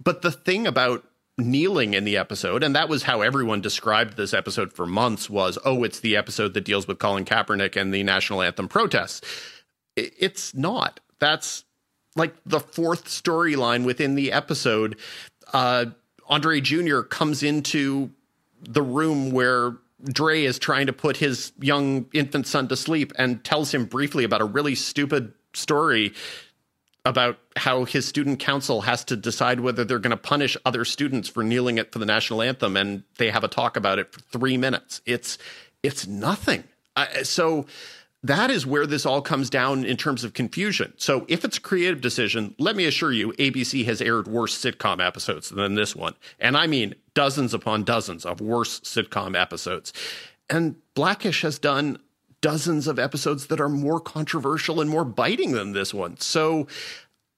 [0.02, 1.04] But the thing about
[1.36, 5.58] kneeling in the episode, and that was how everyone described this episode for months, was
[5.64, 9.22] oh, it's the episode that deals with Colin Kaepernick and the national anthem protests.
[9.96, 11.00] It's not.
[11.18, 11.64] That's
[12.14, 14.96] like the fourth storyline within the episode,
[15.52, 15.86] uh,
[16.30, 17.00] Andre Jr.
[17.00, 18.10] comes into
[18.62, 23.44] the room where Dre is trying to put his young infant son to sleep and
[23.44, 26.14] tells him briefly about a really stupid story
[27.04, 31.28] about how his student council has to decide whether they're going to punish other students
[31.28, 34.20] for kneeling it for the national anthem and they have a talk about it for
[34.20, 35.00] 3 minutes.
[35.06, 35.38] It's
[35.82, 36.64] it's nothing.
[36.94, 37.66] Uh, so
[38.22, 40.92] that is where this all comes down in terms of confusion.
[40.98, 45.04] So, if it's a creative decision, let me assure you, ABC has aired worse sitcom
[45.04, 46.14] episodes than this one.
[46.38, 49.92] And I mean dozens upon dozens of worse sitcom episodes.
[50.50, 51.98] And Blackish has done
[52.40, 56.18] dozens of episodes that are more controversial and more biting than this one.
[56.20, 56.66] So,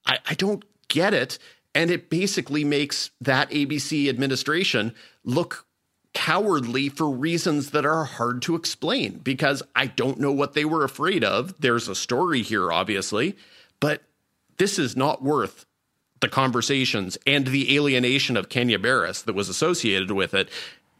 [0.05, 1.39] I, I don't get it.
[1.75, 4.93] And it basically makes that ABC administration
[5.23, 5.65] look
[6.13, 10.83] cowardly for reasons that are hard to explain because I don't know what they were
[10.83, 11.59] afraid of.
[11.59, 13.35] There's a story here, obviously,
[13.79, 14.03] but
[14.57, 15.65] this is not worth
[16.19, 20.49] the conversations and the alienation of Kenya Barris that was associated with it.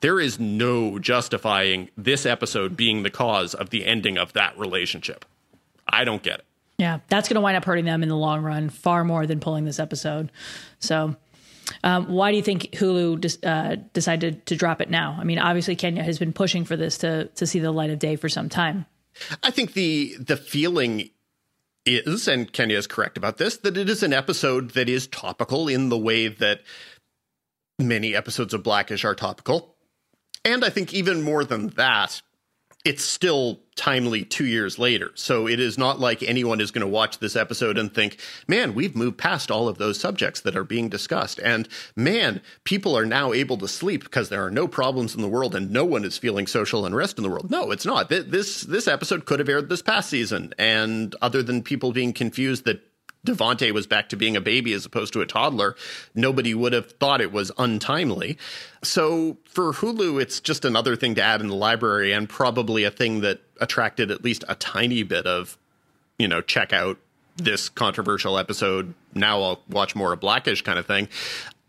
[0.02, 5.24] There is no justifying this episode being the cause of the ending of that relationship.
[5.88, 6.46] I don't get it.
[6.78, 9.40] Yeah, that's going to wind up hurting them in the long run far more than
[9.40, 10.32] pulling this episode.
[10.80, 11.16] So
[11.84, 15.18] um, why do you think Hulu uh, decided to drop it now?
[15.20, 18.00] I mean, obviously Kenya has been pushing for this to to see the light of
[18.00, 18.86] day for some time.
[19.44, 21.10] I think the the feeling
[21.86, 25.68] is, and Kenya is correct about this, that it is an episode that is topical
[25.68, 26.62] in the way that
[27.80, 29.76] many episodes of Blackish are topical.
[30.46, 32.22] And I think even more than that,
[32.86, 35.12] it's still timely two years later.
[35.16, 38.76] So it is not like anyone is going to watch this episode and think, man,
[38.76, 41.40] we've moved past all of those subjects that are being discussed.
[41.40, 45.30] And man, people are now able to sleep because there are no problems in the
[45.30, 47.50] world and no one is feeling social unrest in the world.
[47.50, 48.10] No, it's not.
[48.10, 50.54] This, this episode could have aired this past season.
[50.60, 52.82] And other than people being confused that
[53.26, 55.76] Devante was back to being a baby as opposed to a toddler,
[56.14, 58.38] nobody would have thought it was untimely.
[58.84, 62.92] So for Hulu, it's just another thing to add in the library and probably a
[62.92, 65.58] thing that attracted at least a tiny bit of,
[66.18, 66.98] you know, check out
[67.38, 68.94] this controversial episode.
[69.14, 71.08] Now I'll watch more of Blackish kind of thing.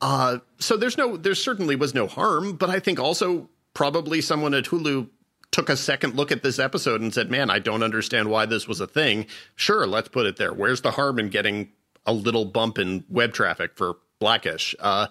[0.01, 4.55] Uh, so there's no, there certainly was no harm, but I think also probably someone
[4.55, 5.09] at Hulu
[5.55, 8.67] took a second look at this episode and said, "Man, I don't understand why this
[8.67, 10.53] was a thing." Sure, let's put it there.
[10.53, 11.71] Where's the harm in getting
[12.05, 14.75] a little bump in web traffic for Blackish?
[14.81, 15.07] Uh,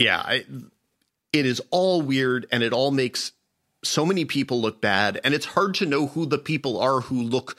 [0.00, 0.44] yeah, I,
[1.32, 3.30] it is all weird, and it all makes
[3.84, 7.22] so many people look bad, and it's hard to know who the people are who
[7.22, 7.56] look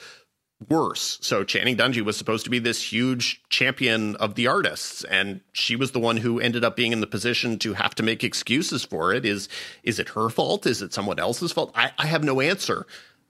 [0.69, 1.19] worse.
[1.21, 5.75] So Channing Dungey was supposed to be this huge champion of the artists, and she
[5.75, 8.83] was the one who ended up being in the position to have to make excuses
[8.83, 9.25] for it.
[9.25, 9.47] Is
[9.83, 10.65] is it her fault?
[10.65, 11.71] Is it someone else's fault?
[11.75, 12.85] I, I have no answer.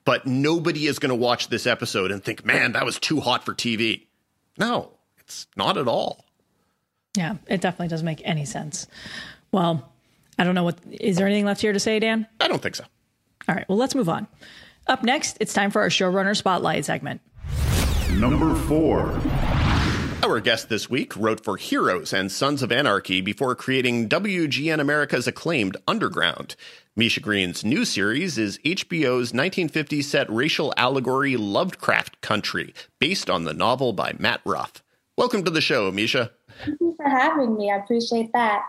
[0.05, 3.43] But nobody is going to watch this episode and think, man, that was too hot
[3.43, 4.05] for TV.
[4.57, 6.23] No, it's not at all.
[7.17, 8.87] Yeah, it definitely doesn't make any sense.
[9.51, 9.91] Well,
[10.39, 12.25] I don't know what is there anything left here to say, Dan?
[12.39, 12.85] I don't think so.
[13.49, 14.27] All right, well, let's move on.
[14.87, 17.19] Up next, it's time for our showrunner spotlight segment.
[18.13, 19.19] Number four.
[20.23, 25.27] Our guest this week wrote for Heroes and Sons of Anarchy before creating WGN America's
[25.27, 26.55] acclaimed Underground.
[26.95, 33.53] Misha Green's new series is HBO's 1950s set racial allegory Lovecraft Country, based on the
[33.53, 34.81] novel by Matt Ruff.
[35.17, 36.31] Welcome to the show, Misha.
[36.65, 37.71] Thank you for having me.
[37.71, 38.63] I appreciate that.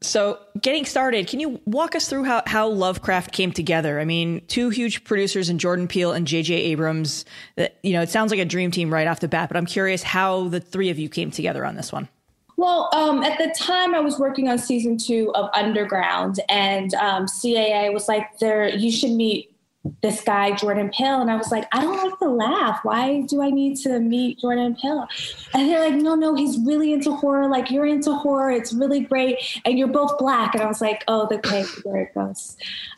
[0.00, 3.98] So, getting started, can you walk us through how, how Lovecraft came together?
[3.98, 6.54] I mean, two huge producers in Jordan Peele and J.J.
[6.54, 7.24] Abrams.
[7.56, 9.48] That you know, it sounds like a dream team right off the bat.
[9.48, 12.08] But I'm curious how the three of you came together on this one.
[12.56, 17.26] Well, um, at the time, I was working on season two of Underground, and um,
[17.26, 19.54] CAA was like, "There, you should meet
[20.02, 22.80] this guy Jordan Peele and I was like, I don't like to laugh.
[22.82, 25.06] Why do I need to meet Jordan Peele
[25.54, 27.48] And they're like, No, no, he's really into horror.
[27.48, 28.50] Like you're into horror.
[28.50, 30.54] It's really great, and you're both black.
[30.54, 32.56] And I was like, Oh, okay, there it goes.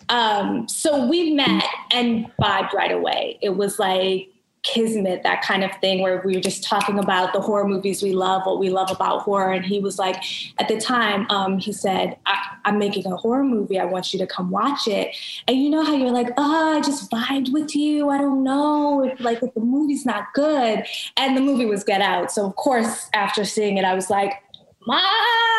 [0.09, 3.39] Um, so we met and vibed right away.
[3.41, 4.29] It was like
[4.63, 8.13] kismet, that kind of thing, where we were just talking about the horror movies we
[8.13, 9.53] love, what we love about horror.
[9.53, 10.23] And he was like,
[10.59, 13.79] at the time, um, he said, I- am making a horror movie.
[13.79, 15.17] I want you to come watch it.
[15.49, 18.11] And you know how you're like, oh, I just vibed with you.
[18.11, 20.85] I don't know if like if the movie's not good.
[21.17, 22.31] And the movie was Get Out.
[22.31, 24.43] So of course, after seeing it, I was like,
[24.87, 25.01] Ma,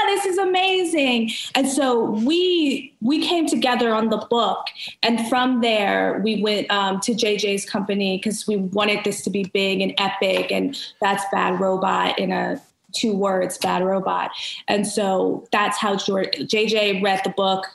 [0.08, 1.32] this is amazing.
[1.54, 4.68] And so we we came together on the book,
[5.04, 9.44] and from there we went um, to JJ's company because we wanted this to be
[9.44, 12.60] big and epic, and that's Bad Robot in a
[12.94, 14.32] two words, Bad Robot.
[14.68, 17.68] And so that's how George, JJ read the book,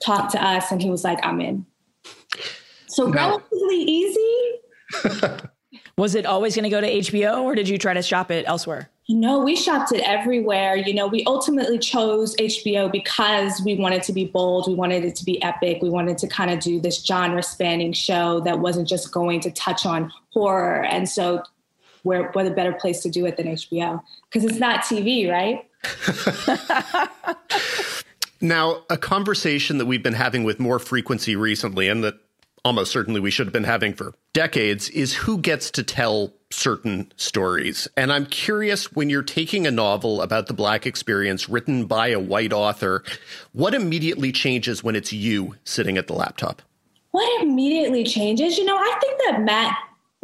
[0.00, 1.66] talked to us, and he was like, "I'm in."
[2.86, 4.52] So now, relatively easy.
[5.98, 8.44] was it always going to go to HBO, or did you try to shop it
[8.46, 8.88] elsewhere?
[9.08, 10.74] You know, we shopped it everywhere.
[10.74, 14.66] You know, we ultimately chose HBO because we wanted to be bold.
[14.66, 15.80] We wanted it to be epic.
[15.80, 19.50] We wanted to kind of do this genre spanning show that wasn't just going to
[19.52, 20.84] touch on horror.
[20.84, 21.44] And so,
[22.02, 24.02] where, what a better place to do it than HBO?
[24.28, 25.64] Because it's not TV, right?
[28.40, 32.18] now, a conversation that we've been having with more frequency recently, and that
[32.66, 37.12] almost certainly we should have been having for decades, is who gets to tell certain
[37.16, 37.86] stories.
[37.96, 42.18] And I'm curious when you're taking a novel about the Black experience written by a
[42.18, 43.04] white author,
[43.52, 46.60] what immediately changes when it's you sitting at the laptop?
[47.12, 48.58] What immediately changes?
[48.58, 49.78] You know, I think that Matt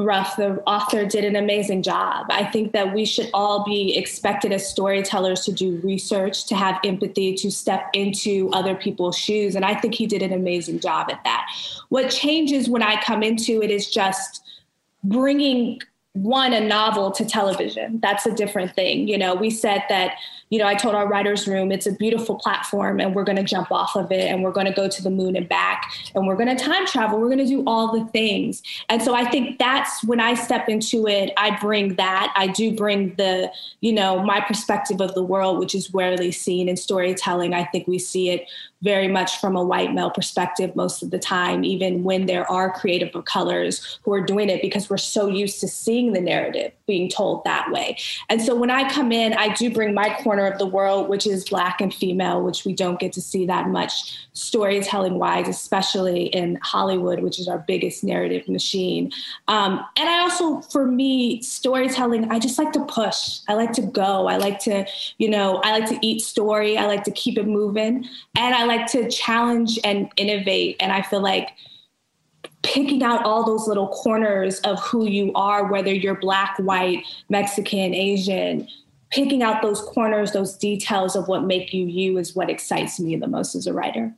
[0.04, 2.26] Ruff, the author, did an amazing job.
[2.30, 6.78] I think that we should all be expected as storytellers to do research, to have
[6.84, 9.54] empathy, to step into other people's shoes.
[9.54, 11.46] And I think he did an amazing job at that.
[11.88, 14.42] What changes when I come into it is just
[15.04, 15.80] bringing
[16.14, 20.16] one a novel to television that's a different thing you know we said that
[20.52, 23.42] you know i told our writers room it's a beautiful platform and we're going to
[23.42, 26.26] jump off of it and we're going to go to the moon and back and
[26.26, 28.62] we're going to time travel we're going to do all the things.
[28.90, 32.32] And so i think that's when i step into it i bring that.
[32.36, 33.50] I do bring the
[33.80, 37.54] you know my perspective of the world which is rarely seen in storytelling.
[37.54, 38.46] I think we see it
[38.82, 42.72] very much from a white male perspective most of the time, even when there are
[42.72, 46.72] creative of colors who are doing it because we're so used to seeing the narrative
[46.86, 47.96] being told that way.
[48.28, 50.10] And so when I come in, I do bring my
[50.42, 53.46] corner of the world, which is Black and female, which we don't get to see
[53.46, 59.10] that much storytelling wise, especially in Hollywood, which is our biggest narrative machine.
[59.48, 63.40] Um, and I also, for me, storytelling, I just like to push.
[63.48, 64.26] I like to go.
[64.26, 64.84] I like to,
[65.18, 66.76] you know, I like to eat story.
[66.76, 68.06] I like to keep it moving.
[68.36, 70.76] And I like to challenge and innovate.
[70.80, 71.50] And I feel like
[72.62, 77.92] picking out all those little corners of who you are, whether you're Black, white, Mexican,
[77.92, 78.68] Asian,
[79.12, 83.16] picking out those corners, those details of what make you you is what excites me
[83.16, 84.14] the most as a writer.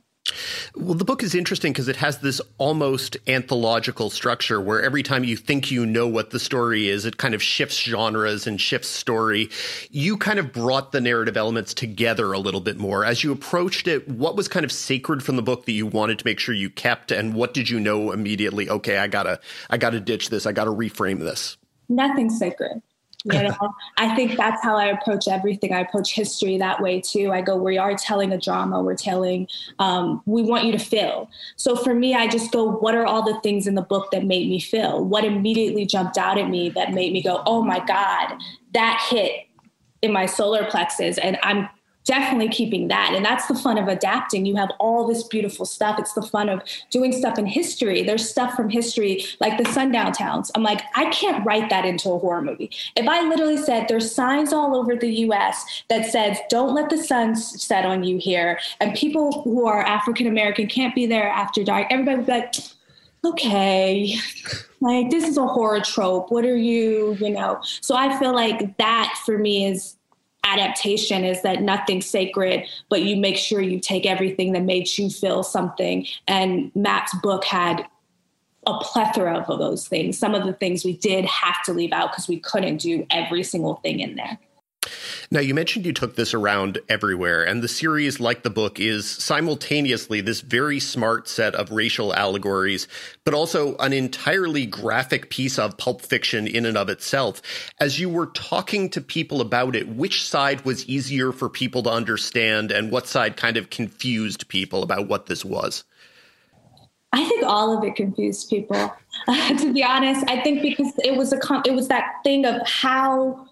[0.75, 5.23] Well, the book is interesting because it has this almost anthological structure where every time
[5.23, 8.89] you think you know what the story is, it kind of shifts genres and shifts
[8.89, 9.49] story.
[9.91, 13.05] You kind of brought the narrative elements together a little bit more.
[13.05, 16.19] As you approached it, what was kind of sacred from the book that you wanted
[16.19, 18.67] to make sure you kept, and what did you know immediately?
[18.67, 19.39] Okay, I gotta,
[19.69, 20.47] I gotta ditch this.
[20.47, 21.55] I gotta reframe this.
[21.87, 22.81] Nothing sacred.
[23.25, 25.73] You know, I think that's how I approach everything.
[25.73, 27.31] I approach history that way too.
[27.31, 28.83] I go, we are telling a drama.
[28.83, 29.47] We're telling,
[29.79, 31.27] um, we want you to feel.
[31.55, 34.23] So for me, I just go, what are all the things in the book that
[34.25, 35.03] made me feel?
[35.03, 38.37] What immediately jumped out at me that made me go, oh my God,
[38.73, 39.47] that hit
[40.03, 41.17] in my solar plexus.
[41.17, 41.67] And I'm
[42.05, 43.13] definitely keeping that.
[43.13, 44.45] And that's the fun of adapting.
[44.45, 45.99] You have all this beautiful stuff.
[45.99, 48.03] It's the fun of doing stuff in history.
[48.03, 50.51] There's stuff from history, like the sundown towns.
[50.55, 52.71] I'm like, I can't write that into a horror movie.
[52.95, 56.97] If I literally said there's signs all over the US that says, don't let the
[56.97, 61.63] sun set on you here, and people who are African American can't be there after
[61.63, 62.53] dark, everybody would be like,
[63.25, 64.15] okay,
[64.81, 66.29] like this is a horror trope.
[66.29, 67.59] What are you, you know?
[67.81, 69.95] So I feel like that for me is
[70.45, 75.09] adaptation is that nothing's sacred, but you make sure you take everything that made you
[75.09, 76.05] feel something.
[76.27, 77.85] And Matt's book had
[78.67, 80.17] a plethora of those things.
[80.17, 83.43] Some of the things we did have to leave out because we couldn't do every
[83.43, 84.39] single thing in there.
[85.31, 89.09] Now, you mentioned you took this around everywhere, and the series, like the book, is
[89.09, 92.87] simultaneously this very smart set of racial allegories,
[93.23, 97.41] but also an entirely graphic piece of pulp fiction in and of itself.
[97.79, 101.89] As you were talking to people about it, which side was easier for people to
[101.89, 105.83] understand, and what side kind of confused people about what this was?
[107.13, 108.93] I think all of it confused people.
[109.57, 113.47] To be honest, I think because it was a it was that thing of how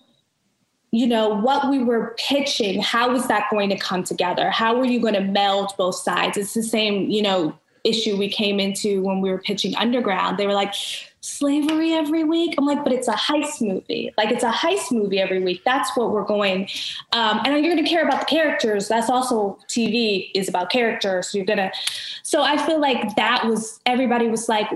[0.94, 4.52] you know what we were pitching how was that going to come together?
[4.52, 6.38] How were you going to meld both sides?
[6.38, 10.38] It's the same you know issue we came into when we were pitching underground.
[10.38, 10.76] They were like
[11.22, 12.54] slavery every week?
[12.60, 14.14] I'm like but it's a heist movie.
[14.18, 15.64] Like it's a heist movie every week.
[15.66, 16.70] That's what we're going.
[17.12, 18.88] Um, and you're going to care about the characters.
[18.88, 21.30] That's also tv is about characters.
[21.30, 21.72] So you're going to
[22.22, 24.70] so i feel like that was everybody was like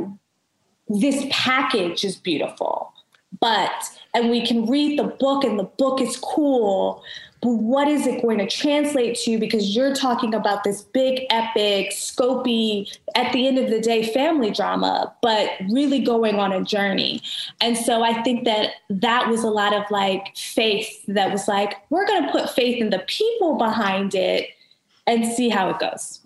[0.89, 2.91] this package is beautiful
[3.39, 7.03] but and we can read the book and the book is cool.
[7.43, 9.37] But what is it going to translate to?
[9.37, 14.49] Because you're talking about this big epic scopy at the end of the day family
[14.49, 17.21] drama but really going on a journey.
[17.61, 21.75] And so i think that that was a lot of like faith that was like
[21.91, 24.49] we're going to put faith in the people behind it
[25.05, 26.21] and see how it goes.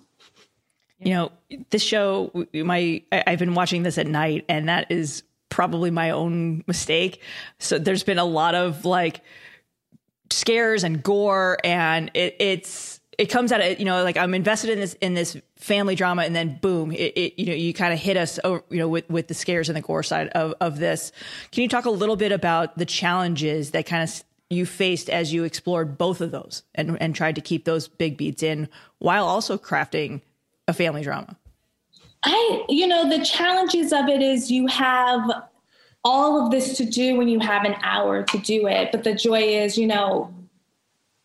[1.00, 1.32] You know
[1.72, 6.64] this show my i've been watching this at night and that is probably my own
[6.66, 7.22] mistake.
[7.60, 9.22] So there's been a lot of like
[10.32, 14.72] scares and gore, and it, it's it comes out of you know like I'm invested
[14.72, 17.94] in this in this family drama, and then boom, it, it you know you kind
[17.94, 20.56] of hit us over, you know with with the scares and the gore side of
[20.60, 21.12] of this.
[21.52, 25.32] Can you talk a little bit about the challenges that kind of you faced as
[25.32, 29.26] you explored both of those and and tried to keep those big beats in while
[29.26, 30.22] also crafting
[30.68, 31.38] a family drama?
[32.24, 35.30] I, you know, the challenges of it is you have
[36.04, 38.92] all of this to do when you have an hour to do it.
[38.92, 40.34] But the joy is, you know,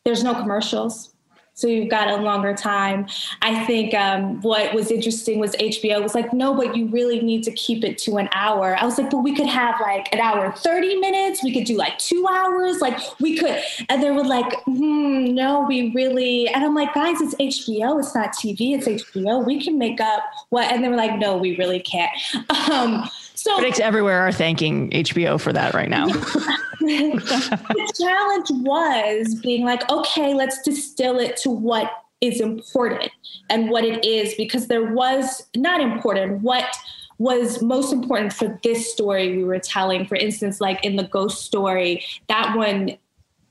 [0.04, 1.14] there's no commercials.
[1.56, 3.06] So you've got a longer time.
[3.40, 7.44] I think um, what was interesting was HBO was like, no, but you really need
[7.44, 8.76] to keep it to an hour.
[8.78, 11.42] I was like, but we could have like an hour, and 30 minutes.
[11.42, 12.82] We could do like two hours.
[12.82, 13.58] Like we could.
[13.88, 16.46] And they were like, hmm, no, we really.
[16.48, 17.98] And I'm like, guys, it's HBO.
[18.00, 18.76] It's not TV.
[18.76, 19.42] It's HBO.
[19.46, 20.70] We can make up what.
[20.70, 22.12] And they were like, no, we really can't.
[22.66, 26.06] Um, so critics everywhere are thanking HBO for that right now.
[26.80, 33.10] the challenge was being like, okay, let's distill it to what is important
[33.50, 36.64] and what it is, because there was not important, what
[37.18, 40.06] was most important for this story we were telling.
[40.06, 42.96] For instance, like in the ghost story, that one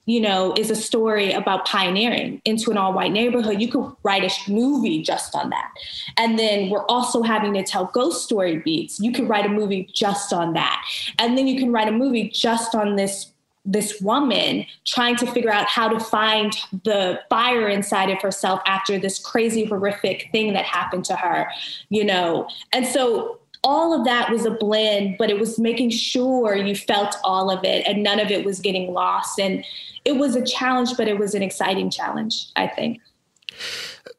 [0.06, 3.62] you know, is a story about pioneering into an all white neighborhood.
[3.62, 5.72] You could write a movie just on that.
[6.18, 9.00] And then we're also having to tell ghost story beats.
[9.00, 10.86] You could write a movie just on that.
[11.18, 13.32] And then you can write a movie just on this
[13.68, 19.00] this woman trying to figure out how to find the fire inside of herself after
[19.00, 21.50] this crazy horrific thing that happened to her
[21.90, 26.56] you know and so all of that was a blend but it was making sure
[26.56, 29.66] you felt all of it and none of it was getting lost and
[30.06, 33.02] it was a challenge but it was an exciting challenge i think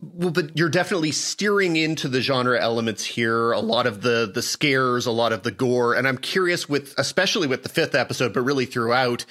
[0.01, 3.53] well, but you're definitely steering into the genre elements here.
[3.53, 6.95] A lot of the the scares, a lot of the gore, and I'm curious with,
[6.99, 9.25] especially with the fifth episode, but really throughout,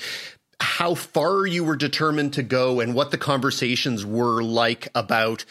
[0.60, 5.46] how far you were determined to go and what the conversations were like about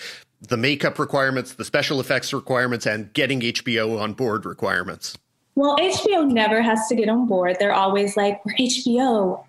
[0.48, 5.16] the makeup requirements, the special effects requirements, and getting HBO on board requirements.
[5.54, 7.56] Well, HBO never has to get on board.
[7.60, 9.44] They're always like, we're HBO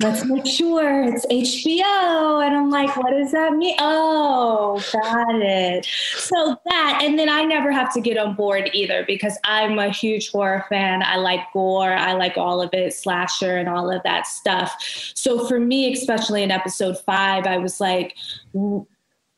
[0.00, 2.44] let's make sure it's HBO.
[2.44, 3.76] And I'm like, what does that mean?
[3.78, 5.86] Oh, got it.
[6.14, 9.90] So that, and then I never have to get on board either because I'm a
[9.90, 11.02] huge horror fan.
[11.02, 14.74] I like gore, I like all of it, slasher, and all of that stuff.
[15.14, 18.16] So for me, especially in episode five, I was like,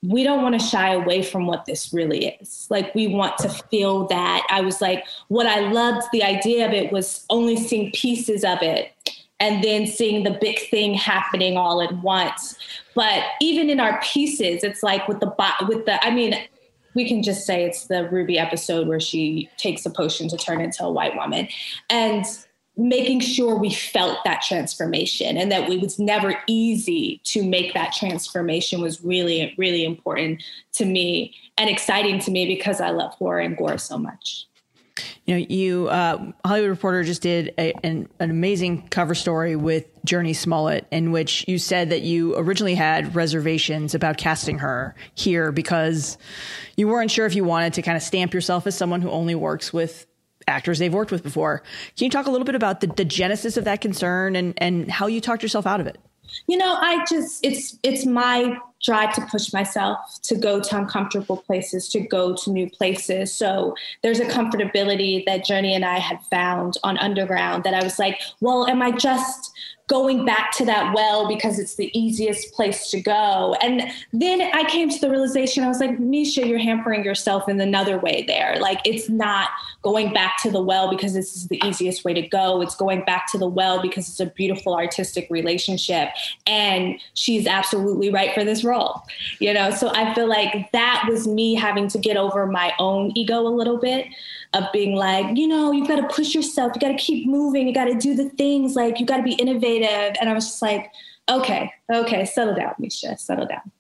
[0.03, 2.67] we don't want to shy away from what this really is.
[2.71, 4.45] Like, we want to feel that.
[4.51, 8.59] I was like, what I loved the idea of it was only seeing pieces of
[8.63, 8.93] it
[9.39, 12.57] and then seeing the big thing happening all at once.
[12.95, 15.33] But even in our pieces, it's like with the
[15.69, 16.35] with the I mean,
[16.95, 20.61] we can just say it's the Ruby episode where she takes a potion to turn
[20.61, 21.49] into a white woman.
[21.91, 22.25] And
[22.77, 27.93] making sure we felt that transformation and that it was never easy to make that
[27.93, 30.43] transformation was really, really important
[30.73, 34.47] to me and exciting to me because I love horror and gore so much.
[35.25, 39.87] You know, you uh, Hollywood Reporter just did a, an, an amazing cover story with
[40.05, 45.53] Jurnee Smollett, in which you said that you originally had reservations about casting her here
[45.53, 46.19] because
[46.77, 49.35] you weren't sure if you wanted to kind of stamp yourself as someone who only
[49.35, 50.07] works with
[50.53, 51.63] actors they've worked with before.
[51.97, 54.91] Can you talk a little bit about the, the genesis of that concern and, and
[54.91, 55.99] how you talked yourself out of it?
[56.47, 61.37] You know, I just it's it's my drive to push myself to go to uncomfortable
[61.37, 63.33] places, to go to new places.
[63.33, 67.99] So there's a comfortability that Jurnee and I had found on Underground that I was
[67.99, 69.53] like, well, am I just
[69.89, 73.57] going back to that well because it's the easiest place to go.
[73.63, 77.61] And then I came to the realization I was like, Misha, you're hampering yourself in
[77.61, 78.57] another way there.
[78.61, 79.51] Like it's not
[79.83, 82.63] going back to the well because this is the easiest way to go.
[82.63, 86.11] It's going back to the well because it's a beautiful artistic relationship.
[86.47, 89.03] And she's absolutely right for this role.
[89.41, 93.13] You know, so I feel like that was me having to get over my own
[93.17, 94.07] ego a little bit
[94.55, 97.67] of being like, you know, you've got to push yourself, you got to keep moving,
[97.67, 100.17] you got to do the things, like you got to be innovative.
[100.21, 100.91] And I was just like,
[101.31, 103.71] okay, okay, settle down, Misha, settle down.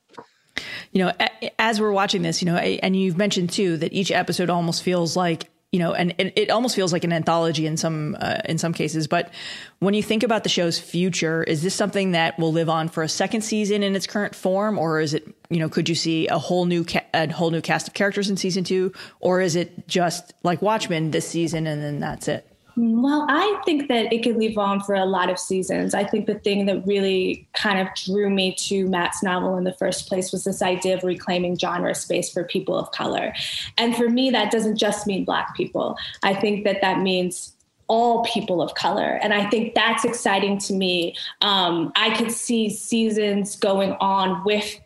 [0.93, 1.12] You know,
[1.59, 5.16] as we're watching this, you know, and you've mentioned too that each episode almost feels
[5.16, 8.59] like you know, and, and it almost feels like an anthology in some uh, in
[8.59, 9.07] some cases.
[9.07, 9.33] But
[9.79, 13.03] when you think about the show's future, is this something that will live on for
[13.03, 16.29] a second season in its current form, or is it you know could you see
[16.29, 19.57] a whole new ca- a whole new cast of characters in season two, or is
[19.57, 22.47] it just like Watchmen this season and then that's it?
[22.85, 25.95] Well, I think that it could live on for a lot of seasons.
[25.95, 29.72] I think the thing that really kind of drew me to Matt's novel in the
[29.74, 33.33] first place was this idea of reclaiming genre space for people of color.
[33.78, 35.97] And for me, that doesn't just mean Black people.
[36.24, 37.53] I think that that means
[37.87, 39.20] all people of color.
[39.22, 41.14] And I think that's exciting to me.
[41.41, 44.80] Um, I could see seasons going on with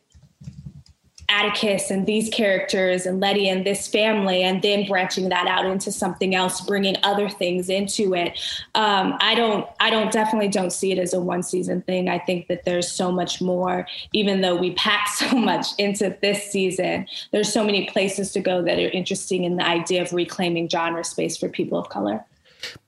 [1.28, 5.90] Atticus and these characters and Leti and this family, and then branching that out into
[5.90, 8.38] something else, bringing other things into it.
[8.74, 12.08] Um, I don't, I don't definitely don't see it as a one season thing.
[12.08, 16.44] I think that there's so much more, even though we pack so much into this
[16.50, 20.68] season, there's so many places to go that are interesting in the idea of reclaiming
[20.68, 22.24] genre space for people of color.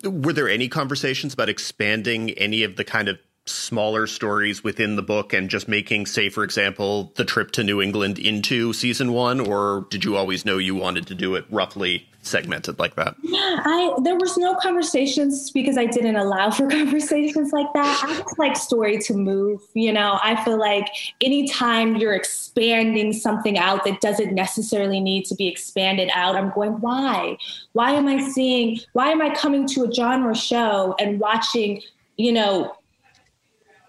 [0.03, 3.18] Were there any conversations about expanding any of the kind of
[3.49, 7.80] smaller stories within the book and just making, say, for example, the trip to New
[7.80, 12.09] England into season one, or did you always know you wanted to do it roughly
[12.22, 13.16] segmented like that?
[13.22, 18.05] Yeah, I there was no conversations because I didn't allow for conversations like that.
[18.05, 19.61] I just like story to move.
[19.74, 20.88] You know, I feel like
[21.20, 26.80] anytime you're expanding something out that doesn't necessarily need to be expanded out, I'm going,
[26.80, 27.38] why?
[27.72, 28.80] Why am I seeing?
[28.92, 31.82] Why am I coming to a genre show and watching?
[32.16, 32.74] You know,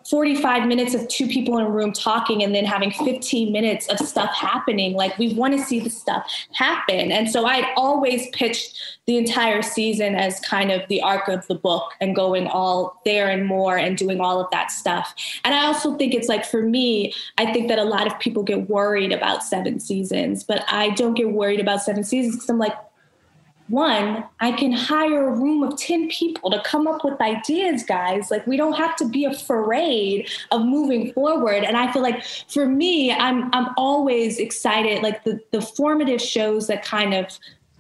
[0.10, 4.00] 45 minutes of two people in a room talking and then having 15 minutes of
[4.00, 4.94] stuff happening.
[4.94, 7.12] Like we want to see the stuff happen.
[7.12, 11.54] And so I'd always pitched the entire season as kind of the arc of the
[11.54, 15.14] book and going all there and more and doing all of that stuff.
[15.44, 18.42] And I also think it's like for me, I think that a lot of people
[18.42, 22.58] get worried about seven seasons, but I don't get worried about seven seasons because I'm
[22.58, 22.74] like,
[23.70, 28.32] one, I can hire a room of 10 people to come up with ideas, guys.
[28.32, 31.64] Like we don't have to be afraid of moving forward.
[31.64, 35.04] And I feel like for me, I'm I'm always excited.
[35.04, 37.28] Like the, the formative shows that kind of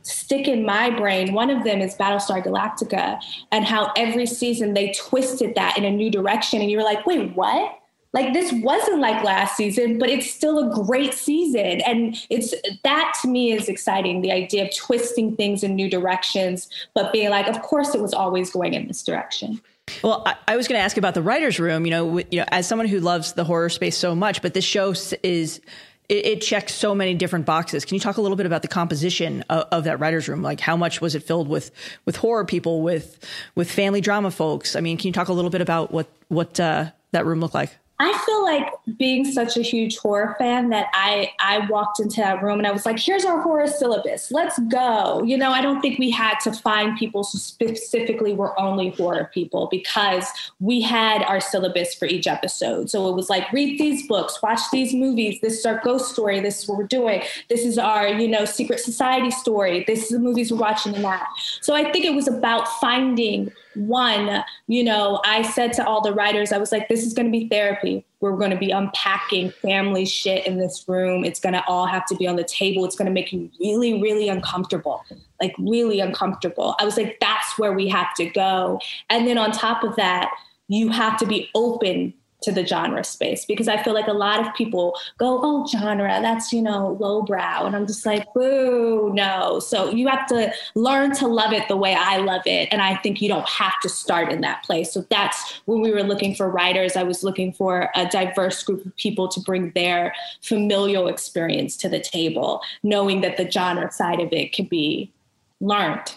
[0.03, 1.33] stick in my brain.
[1.33, 3.19] One of them is Battlestar Galactica
[3.51, 6.61] and how every season they twisted that in a new direction.
[6.61, 7.78] And you were like, wait, what?
[8.13, 12.53] Like this wasn't like last season but it's still a great season and it's
[12.83, 17.29] that to me is exciting the idea of twisting things in new directions but being
[17.29, 19.61] like of course it was always going in this direction
[20.03, 21.83] well, I, I was going to ask about the writers' room.
[21.83, 24.63] You know, you know, as someone who loves the horror space so much, but this
[24.63, 25.61] show is
[26.09, 27.85] it, it, checks so many different boxes.
[27.85, 30.41] Can you talk a little bit about the composition of, of, that writers' room?
[30.41, 31.71] Like, how much was it filled with
[32.05, 33.23] with horror people, with
[33.55, 34.75] with family drama folks?
[34.75, 37.55] I mean, can you talk a little bit about what what uh, that room looked
[37.55, 37.77] like?
[38.01, 42.41] I feel like being such a huge horror fan that I I walked into that
[42.41, 44.31] room and I was like, here's our horror syllabus.
[44.31, 45.21] Let's go.
[45.23, 49.67] You know, I don't think we had to find people specifically were only horror people
[49.69, 50.25] because
[50.61, 52.89] we had our syllabus for each episode.
[52.89, 55.41] So it was like, read these books, watch these movies.
[55.41, 56.39] This is our ghost story.
[56.39, 57.21] This is what we're doing.
[57.49, 59.83] This is our, you know, secret society story.
[59.85, 61.27] This is the movies we're watching and that.
[61.59, 66.13] So I think it was about finding one, you know, I said to all the
[66.13, 68.05] writers, I was like, this is going to be therapy.
[68.19, 71.23] We're going to be unpacking family shit in this room.
[71.23, 72.83] It's going to all have to be on the table.
[72.85, 75.03] It's going to make you really, really uncomfortable,
[75.41, 76.75] like really uncomfortable.
[76.79, 78.79] I was like, that's where we have to go.
[79.09, 80.31] And then on top of that,
[80.67, 84.45] you have to be open to the genre space because I feel like a lot
[84.45, 87.65] of people go, oh, genre, that's, you know, lowbrow.
[87.65, 89.59] And I'm just like, boo, no.
[89.59, 92.69] So you have to learn to love it the way I love it.
[92.71, 94.93] And I think you don't have to start in that place.
[94.93, 98.85] So that's when we were looking for writers, I was looking for a diverse group
[98.85, 104.19] of people to bring their familial experience to the table, knowing that the genre side
[104.21, 105.11] of it can be
[105.59, 106.15] learned.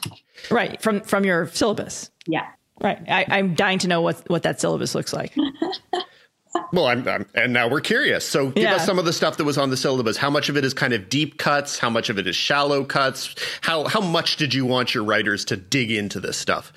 [0.51, 0.81] Right.
[0.81, 2.11] From from your syllabus.
[2.27, 2.47] Yeah.
[2.81, 2.99] Right.
[3.09, 5.35] I, am dying to know what, what that syllabus looks like.
[6.73, 8.29] well, I'm, I'm, and now we're curious.
[8.29, 8.77] So give yeah.
[8.77, 10.17] us some of the stuff that was on the syllabus.
[10.17, 11.79] How much of it is kind of deep cuts?
[11.79, 13.35] How much of it is shallow cuts?
[13.61, 16.73] How how much did you want your writers to dig into this stuff?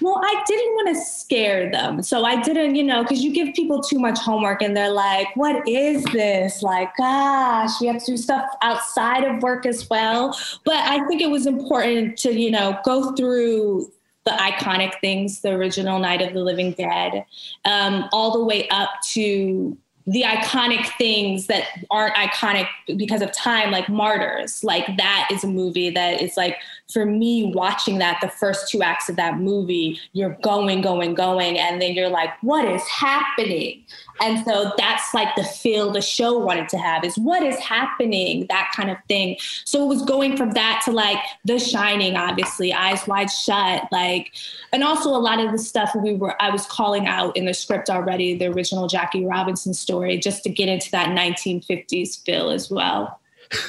[0.00, 2.02] Well, I didn't want to scare them.
[2.02, 5.34] So I didn't, you know, because you give people too much homework and they're like,
[5.36, 6.62] what is this?
[6.62, 10.38] Like, gosh, we have to do stuff outside of work as well.
[10.64, 13.90] But I think it was important to, you know, go through
[14.26, 17.24] the iconic things, the original Night of the Living Dead,
[17.64, 23.70] um, all the way up to the iconic things that aren't iconic because of time,
[23.70, 24.62] like Martyrs.
[24.62, 26.58] Like that is a movie that is like
[26.92, 31.58] for me watching that the first two acts of that movie you're going going going
[31.58, 33.84] and then you're like what is happening?
[34.20, 38.46] And so that's like the feel the show wanted to have is what is happening?
[38.48, 39.36] That kind of thing.
[39.64, 44.32] So it was going from that to like the shining obviously eyes wide shut like
[44.72, 47.54] and also a lot of the stuff we were i was calling out in the
[47.54, 52.70] script already the original jackie robinson story just to get into that 1950s feel as
[52.70, 53.20] well.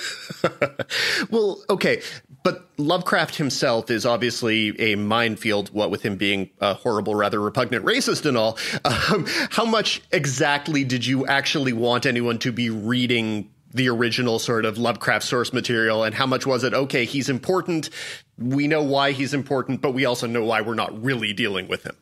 [1.30, 2.02] Well, okay.
[2.44, 7.84] But Lovecraft himself is obviously a minefield, what with him being a horrible, rather repugnant
[7.84, 8.58] racist and all.
[8.86, 14.66] Um, how much exactly did you actually want anyone to be reading the original sort
[14.66, 16.04] of Lovecraft source material?
[16.04, 17.90] And how much was it, okay, he's important.
[18.38, 21.84] We know why he's important, but we also know why we're not really dealing with
[21.84, 21.96] him?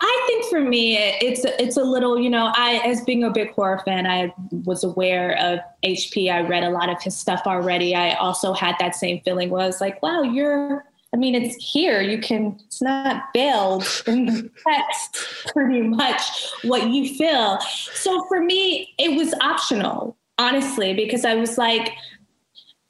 [0.00, 3.52] I think for me, it's it's a little, you know, I as being a big
[3.52, 6.30] horror fan, I was aware of HP.
[6.30, 7.94] I read a lot of his stuff already.
[7.94, 9.50] I also had that same feeling.
[9.50, 10.84] Was like, wow, you're.
[11.12, 12.02] I mean, it's here.
[12.02, 12.60] You can.
[12.66, 15.52] It's not veiled in the text.
[15.54, 16.22] Pretty much
[16.64, 17.60] what you feel.
[17.94, 21.92] So for me, it was optional, honestly, because I was like,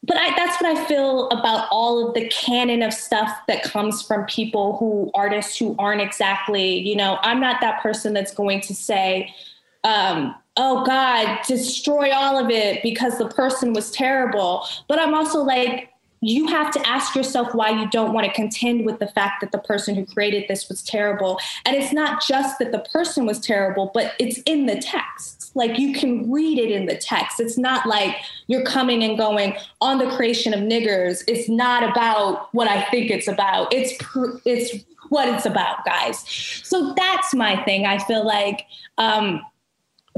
[0.06, 4.02] but I, that's what I feel about all of the canon of stuff that comes
[4.02, 8.60] from people who artists who aren't exactly, you know, I'm not that person that's going
[8.62, 9.34] to say,
[9.82, 14.66] um, oh God, destroy all of it because the person was terrible.
[14.88, 15.90] But I'm also like,
[16.24, 19.52] you have to ask yourself why you don't want to contend with the fact that
[19.52, 21.38] the person who created this was terrible.
[21.66, 25.52] And it's not just that the person was terrible, but it's in the text.
[25.54, 27.40] Like you can read it in the text.
[27.40, 28.16] It's not like
[28.46, 31.22] you're coming and going on the creation of niggers.
[31.28, 33.72] It's not about what I think it's about.
[33.72, 36.24] It's pr- it's what it's about, guys.
[36.64, 37.84] So that's my thing.
[37.84, 38.64] I feel like
[38.96, 39.42] um,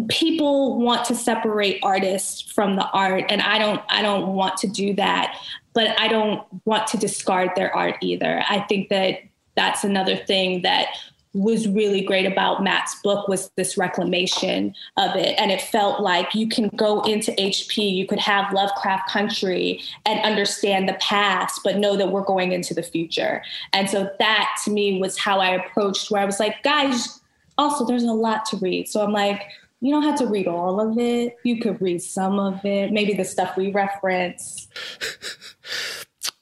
[0.09, 4.66] people want to separate artists from the art and i don't i don't want to
[4.66, 5.38] do that
[5.77, 9.20] but i don't want to discard their art either i think that
[9.55, 10.89] that's another thing that
[11.37, 15.39] was really great about Matt's book was this reclamation of it.
[15.39, 20.18] And it felt like you can go into HP, you could have Lovecraft Country and
[20.20, 23.43] understand the past, but know that we're going into the future.
[23.74, 27.20] And so that to me was how I approached where I was like, guys,
[27.59, 28.89] also there's a lot to read.
[28.89, 29.43] So I'm like,
[29.83, 31.37] you don't have to read all of it.
[31.45, 34.68] You could read some of it, maybe the stuff we reference.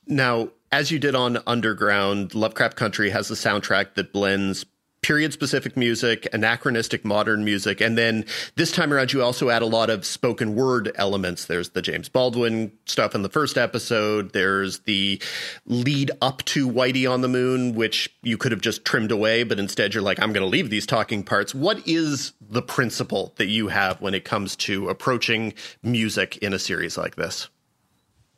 [0.07, 4.67] now, as you did on Underground, Lovecraft Country has a soundtrack that blends
[5.05, 7.83] period specific music, anachronistic modern music.
[7.83, 8.25] And then
[8.57, 11.45] this time around, you also add a lot of spoken word elements.
[11.45, 14.33] There's the James Baldwin stuff in the first episode.
[14.33, 15.21] There's the
[15.67, 19.59] lead up to Whitey on the Moon, which you could have just trimmed away, but
[19.59, 21.55] instead you're like, I'm going to leave these talking parts.
[21.55, 25.53] What is the principle that you have when it comes to approaching
[25.83, 27.51] music in a series like this?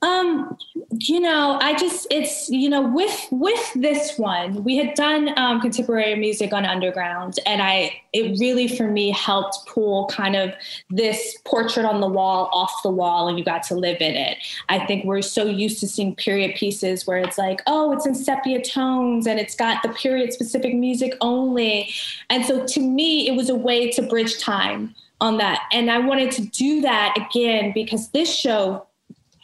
[0.03, 0.57] Um,
[0.99, 5.61] you know, I just it's you know with with this one we had done um,
[5.61, 10.53] contemporary music on Underground, and I it really for me helped pull kind of
[10.91, 14.39] this portrait on the wall off the wall, and you got to live in it.
[14.69, 18.15] I think we're so used to seeing period pieces where it's like, oh, it's in
[18.15, 21.91] sepia tones and it's got the period specific music only,
[22.29, 25.99] and so to me it was a way to bridge time on that, and I
[25.99, 28.87] wanted to do that again because this show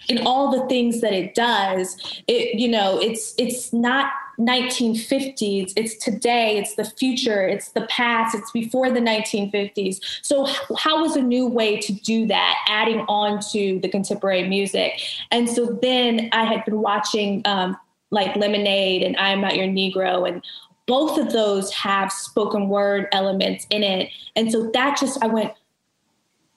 [0.09, 5.97] in all the things that it does it you know it's it's not 1950s it's
[5.97, 6.57] today.
[6.59, 7.47] It's the future.
[7.47, 8.35] It's the past.
[8.35, 10.47] It's before the 1950s so
[10.77, 15.01] how was a new way to do that adding on to the contemporary music?
[15.31, 17.77] And so then i had been watching um,
[18.11, 20.43] like lemonade and i'm not your negro and
[20.87, 24.11] both of those have spoken word elements in it.
[24.35, 25.53] And so that just i went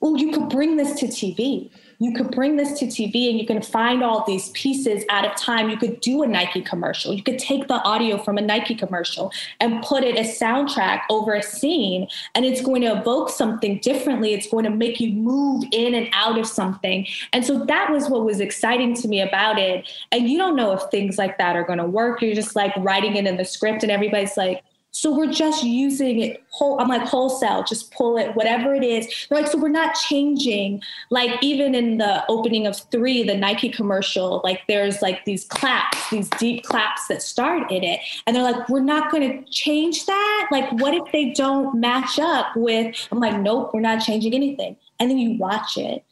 [0.02, 1.70] oh you could bring this to tv
[2.00, 5.36] you could bring this to TV and you can find all these pieces out of
[5.36, 5.70] time.
[5.70, 7.14] You could do a Nike commercial.
[7.14, 11.34] You could take the audio from a Nike commercial and put it as soundtrack over
[11.34, 14.34] a scene, and it's going to evoke something differently.
[14.34, 17.08] It's going to make you move in and out of something.
[17.32, 19.90] And so that was what was exciting to me about it.
[20.12, 22.22] And you don't know if things like that are going to work.
[22.22, 24.64] You're just like writing it in the script, and everybody's like,
[24.96, 26.80] so we're just using it whole.
[26.80, 29.28] I'm like wholesale, just pull it, whatever it is.
[29.28, 30.82] They're like, so we're not changing.
[31.10, 36.10] Like even in the opening of three, the Nike commercial, like there's like these claps,
[36.12, 40.06] these deep claps that start in it, and they're like, we're not going to change
[40.06, 40.48] that.
[40.50, 42.96] Like, what if they don't match up with?
[43.12, 44.78] I'm like, nope, we're not changing anything.
[45.02, 46.06] And then you watch it,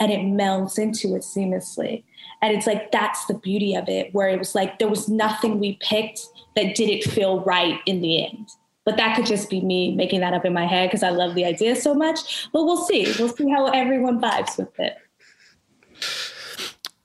[0.00, 2.04] and it melds into it seamlessly.
[2.40, 5.60] And it's like that's the beauty of it, where it was like there was nothing
[5.60, 6.20] we picked
[6.56, 8.48] that didn't feel right in the end.
[8.84, 11.34] But that could just be me making that up in my head because I love
[11.34, 12.48] the idea so much.
[12.52, 13.12] But we'll see.
[13.18, 14.96] We'll see how everyone vibes with it.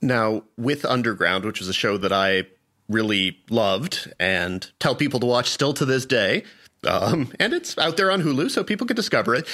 [0.02, 2.44] Now, with Underground, which was a show that I
[2.88, 6.44] really loved and tell people to watch still to this day,
[6.88, 9.48] um, and it's out there on Hulu, so people can discover it.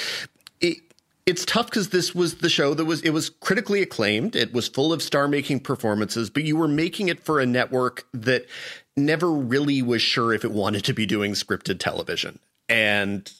[0.60, 0.76] it
[1.24, 4.34] it's tough because this was the show that was it was critically acclaimed.
[4.34, 8.46] It was full of star-making performances, but you were making it for a network that
[8.96, 12.38] never really was sure if it wanted to be doing scripted television.
[12.68, 13.30] And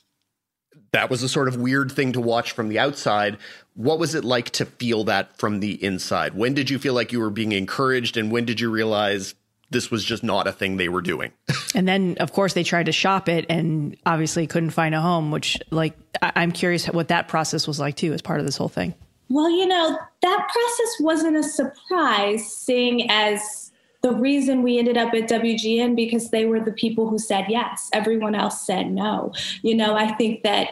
[0.92, 3.38] that was a sort of weird thing to watch from the outside.
[3.74, 6.34] What was it like to feel that from the inside?
[6.34, 9.34] When did you feel like you were being encouraged and when did you realize
[9.70, 11.32] this was just not a thing they were doing?
[11.74, 15.30] and then of course they tried to shop it and obviously couldn't find a home,
[15.30, 18.56] which like I- am curious what that process was like too as part of this
[18.56, 18.94] whole thing.
[19.28, 23.61] Well, you know, that process wasn't a surprise seeing as
[24.02, 27.88] the reason we ended up at WGN because they were the people who said yes.
[27.92, 29.32] Everyone else said no.
[29.62, 30.70] You know, I think that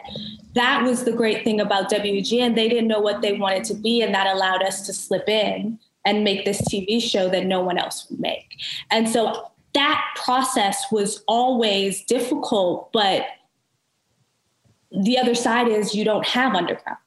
[0.53, 2.55] that was the great thing about WGN.
[2.55, 5.79] They didn't know what they wanted to be, and that allowed us to slip in
[6.03, 8.57] and make this TV show that no one else would make.
[8.89, 13.25] And so that process was always difficult, but
[14.91, 16.97] the other side is you don't have underground.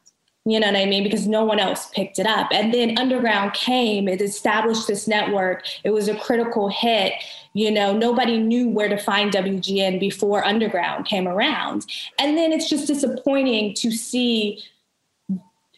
[0.47, 1.03] You know what I mean?
[1.03, 2.49] Because no one else picked it up.
[2.53, 5.65] And then Underground came, it established this network.
[5.85, 7.15] It was a critical hit.
[7.55, 11.87] You know, nobody knew where to find WGN before Underground came around.
[12.19, 14.63] And then it's just disappointing to see,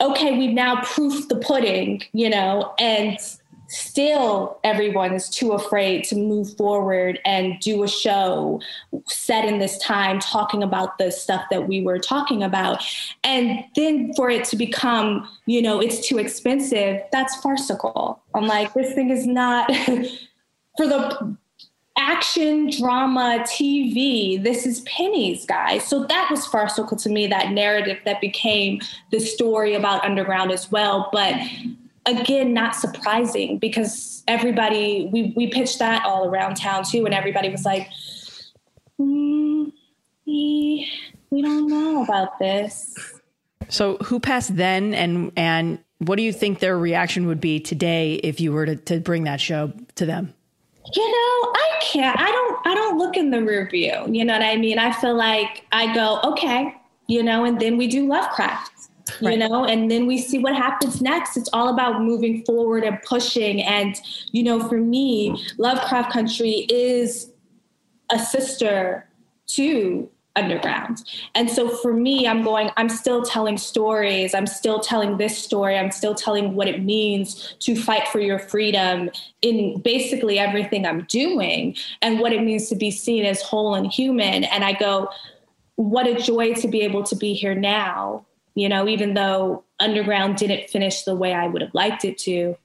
[0.01, 3.19] okay, we've now proofed the pudding, you know, and
[3.69, 8.61] still everyone is too afraid to move forward and do a show
[9.07, 12.85] set in this time talking about the stuff that we were talking about
[13.25, 18.73] and then for it to become you know it's too expensive that's farcical i'm like
[18.75, 19.71] this thing is not
[20.77, 21.37] for the
[21.99, 24.43] action drama TV.
[24.43, 25.83] This is pennies, guys.
[25.85, 30.71] So that was farcical to me, that narrative that became the story about Underground as
[30.71, 31.09] well.
[31.11, 31.35] But
[32.07, 37.49] again, not surprising because everybody, we, we pitched that all around town too, and everybody
[37.49, 37.89] was like,
[39.01, 39.73] mm,
[40.27, 40.91] we,
[41.31, 42.95] we don't know about this.
[43.69, 48.15] So who passed then and and what do you think their reaction would be today
[48.15, 50.35] if you were to, to bring that show to them?
[50.95, 52.21] You know, I can't.
[52.21, 52.67] I don't.
[52.67, 54.05] I don't look in the rear view.
[54.09, 54.79] You know what I mean?
[54.79, 56.75] I feel like I go, okay,
[57.09, 58.71] you know, and then we do Lovecraft.
[59.21, 59.39] You right.
[59.39, 61.37] know, and then we see what happens next.
[61.37, 63.63] It's all about moving forward and pushing.
[63.63, 63.95] And,
[64.33, 67.31] you know, for me, Lovecraft Country is
[68.11, 69.09] a sister
[69.49, 71.03] to underground.
[71.35, 74.35] And so for me, I'm going, I'm still telling stories.
[74.35, 75.77] I'm still telling this story.
[75.77, 81.05] I'm still telling what it means to fight for your freedom in basically everything I'm
[81.05, 84.45] doing and what it means to be seen as whole and human.
[84.45, 85.09] And I go,
[85.77, 88.27] what a joy to be able to be here now,
[88.57, 92.57] you know, even though underground didn't finish the way I would have liked it to.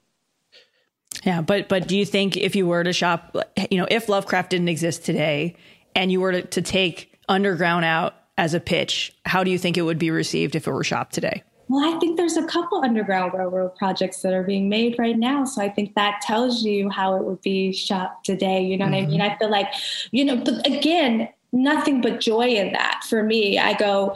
[1.22, 3.36] Yeah, but but do you think if you were to shop,
[3.70, 5.54] you know, if Lovecraft didn't exist today,
[5.94, 9.76] and you were to, to take underground out as a pitch, how do you think
[9.76, 11.44] it would be received if it were shopped today?
[11.68, 15.44] Well, I think there's a couple Underground Railroad projects that are being made right now.
[15.44, 18.62] So I think that tells you how it would be shopped today.
[18.62, 18.94] You know mm-hmm.
[18.94, 19.20] what I mean?
[19.20, 19.34] Mm-hmm.
[19.34, 19.68] I feel like,
[20.10, 23.58] you know, but again, nothing but joy in that for me.
[23.58, 24.14] I go,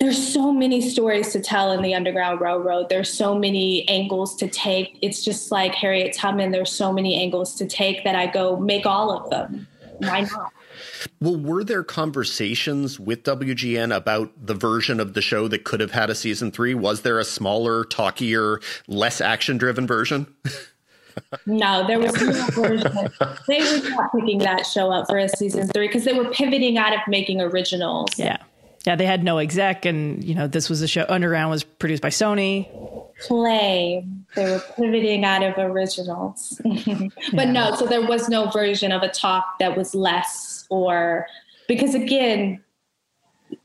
[0.00, 2.88] there's so many stories to tell in the Underground Railroad.
[2.88, 4.98] There's so many angles to take.
[5.02, 6.52] It's just like Harriet Tubman.
[6.52, 9.68] There's so many angles to take that I go, make all of them.
[9.98, 10.52] Why not?
[11.20, 15.90] Well, were there conversations with WGN about the version of the show that could have
[15.90, 16.74] had a season three?
[16.74, 20.26] Was there a smaller, talkier, less action driven version?
[21.46, 23.10] no, there was no version.
[23.46, 26.78] They were not picking that show up for a season three because they were pivoting
[26.78, 28.18] out of making originals.
[28.18, 28.38] Yeah.
[28.86, 31.04] Yeah, they had no exec, and you know this was a show.
[31.08, 32.68] Underground was produced by Sony.
[33.20, 34.06] Play.
[34.34, 37.52] They were pivoting out of originals, but yeah.
[37.52, 37.74] no.
[37.74, 41.26] So there was no version of a talk that was less, or
[41.68, 42.62] because again,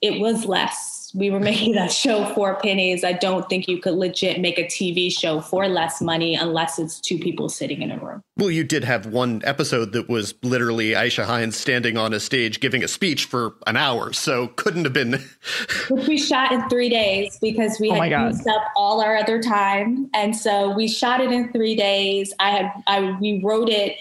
[0.02, 3.04] it was less we were making that show for pennies.
[3.04, 7.00] I don't think you could legit make a TV show for less money unless it's
[7.00, 8.22] two people sitting in a room.
[8.38, 12.60] Well, you did have one episode that was literally Aisha Hinds standing on a stage
[12.60, 15.14] giving a speech for an hour, so couldn't have been.
[15.90, 19.42] Which we shot in three days because we oh had used up all our other
[19.42, 22.34] time, and so we shot it in three days.
[22.40, 23.98] I had I we wrote it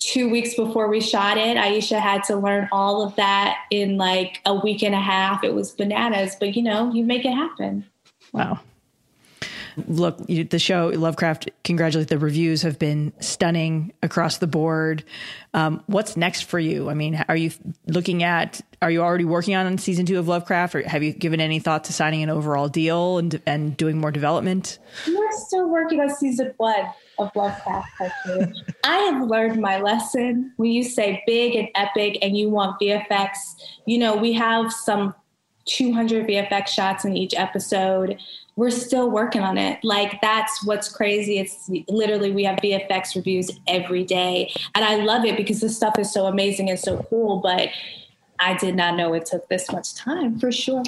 [0.00, 1.56] two weeks before we shot it.
[1.56, 5.44] Aisha had to learn all of that in like a week and a half.
[5.44, 7.84] It was bananas, but you know, you make it happen.
[8.32, 8.60] Wow.
[9.86, 15.04] Look, you, the show Lovecraft, congratulate the reviews have been stunning across the board.
[15.54, 16.90] Um, what's next for you?
[16.90, 17.52] I mean, are you
[17.86, 21.40] looking at, are you already working on season two of Lovecraft or have you given
[21.40, 24.78] any thought to signing an overall deal and, and doing more development?
[25.06, 26.86] We're still working on season one
[27.20, 27.88] of Lovecraft.
[28.84, 30.52] I have learned my lesson.
[30.56, 33.30] When you say big and epic and you want VFX,
[33.86, 35.14] you know, we have some
[35.66, 38.18] 200 VFX shots in each episode.
[38.56, 39.82] We're still working on it.
[39.84, 41.38] Like, that's what's crazy.
[41.38, 44.52] It's literally, we have VFX reviews every day.
[44.74, 47.38] And I love it because this stuff is so amazing and so cool.
[47.38, 47.68] But
[48.38, 50.82] I did not know it took this much time for sure.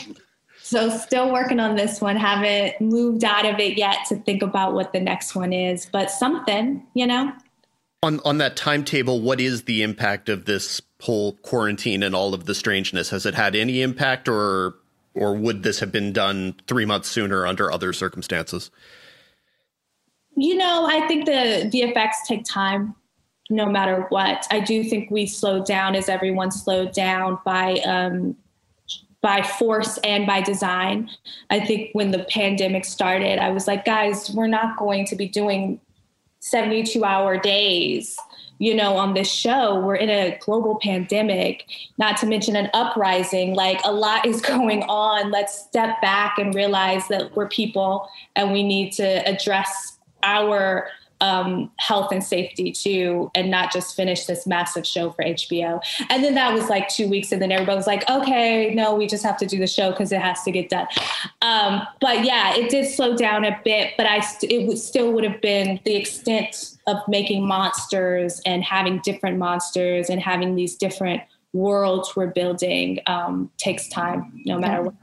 [0.62, 2.16] So still working on this one.
[2.16, 6.10] Haven't moved out of it yet to think about what the next one is, but
[6.10, 7.32] something, you know.
[8.02, 12.46] On on that timetable, what is the impact of this whole quarantine and all of
[12.46, 13.10] the strangeness?
[13.10, 14.76] Has it had any impact or
[15.14, 18.70] or would this have been done 3 months sooner under other circumstances?
[20.36, 22.94] You know, I think the VFX take time
[23.50, 24.46] no matter what.
[24.50, 28.36] I do think we slowed down as everyone slowed down by um,
[29.22, 31.08] by force and by design.
[31.50, 35.28] I think when the pandemic started, I was like, guys, we're not going to be
[35.28, 35.80] doing
[36.40, 38.18] 72 hour days
[38.62, 39.80] you know, on this show.
[39.80, 41.64] We're in a global pandemic,
[41.98, 43.54] not to mention an uprising.
[43.54, 45.32] Like a lot is going on.
[45.32, 50.86] Let's step back and realize that we're people and we need to address our
[51.22, 55.80] um, health and safety too, and not just finish this massive show for HBO.
[56.10, 59.06] And then that was like two weeks, and then everybody was like, okay, no, we
[59.06, 60.88] just have to do the show because it has to get done.
[61.40, 65.12] Um, but yeah, it did slow down a bit, but I st- it would, still
[65.12, 70.74] would have been the extent of making monsters and having different monsters and having these
[70.74, 74.94] different worlds we're building um, takes time, no matter what.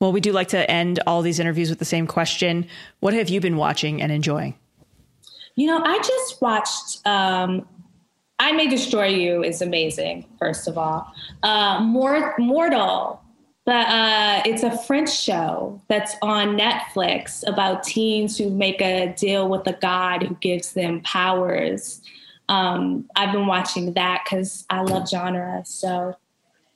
[0.00, 2.66] Well, we do like to end all these interviews with the same question.
[3.00, 4.54] What have you been watching and enjoying?
[5.56, 7.66] You know, I just watched um,
[8.38, 11.10] I May Destroy You is amazing, first of all.
[11.42, 13.22] Uh, Mortel,
[13.64, 19.48] but uh, it's a French show that's on Netflix about teens who make a deal
[19.48, 22.02] with a god who gives them powers.
[22.48, 25.62] Um, I've been watching that because I love genre.
[25.64, 26.14] So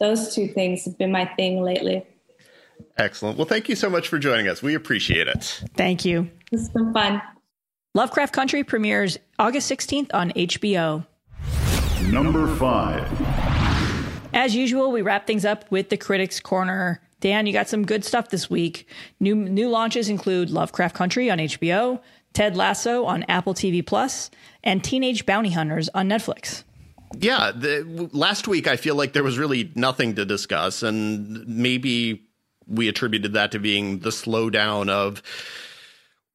[0.01, 2.05] those two things have been my thing lately.
[2.97, 3.37] Excellent.
[3.37, 4.63] Well, thank you so much for joining us.
[4.63, 5.63] We appreciate it.
[5.77, 6.29] Thank you.
[6.51, 7.23] It's been fun.
[7.93, 11.05] Lovecraft Country premieres August 16th on HBO.
[12.05, 13.05] Number five.
[14.33, 17.03] As usual, we wrap things up with the Critics Corner.
[17.19, 18.87] Dan, you got some good stuff this week.
[19.19, 22.01] New new launches include Lovecraft Country on HBO,
[22.33, 24.31] Ted Lasso on Apple TV Plus,
[24.63, 26.63] and Teenage Bounty Hunters on Netflix.
[27.19, 32.23] Yeah, the, last week I feel like there was really nothing to discuss, and maybe
[32.69, 35.25] we attributed that to being the slowdown of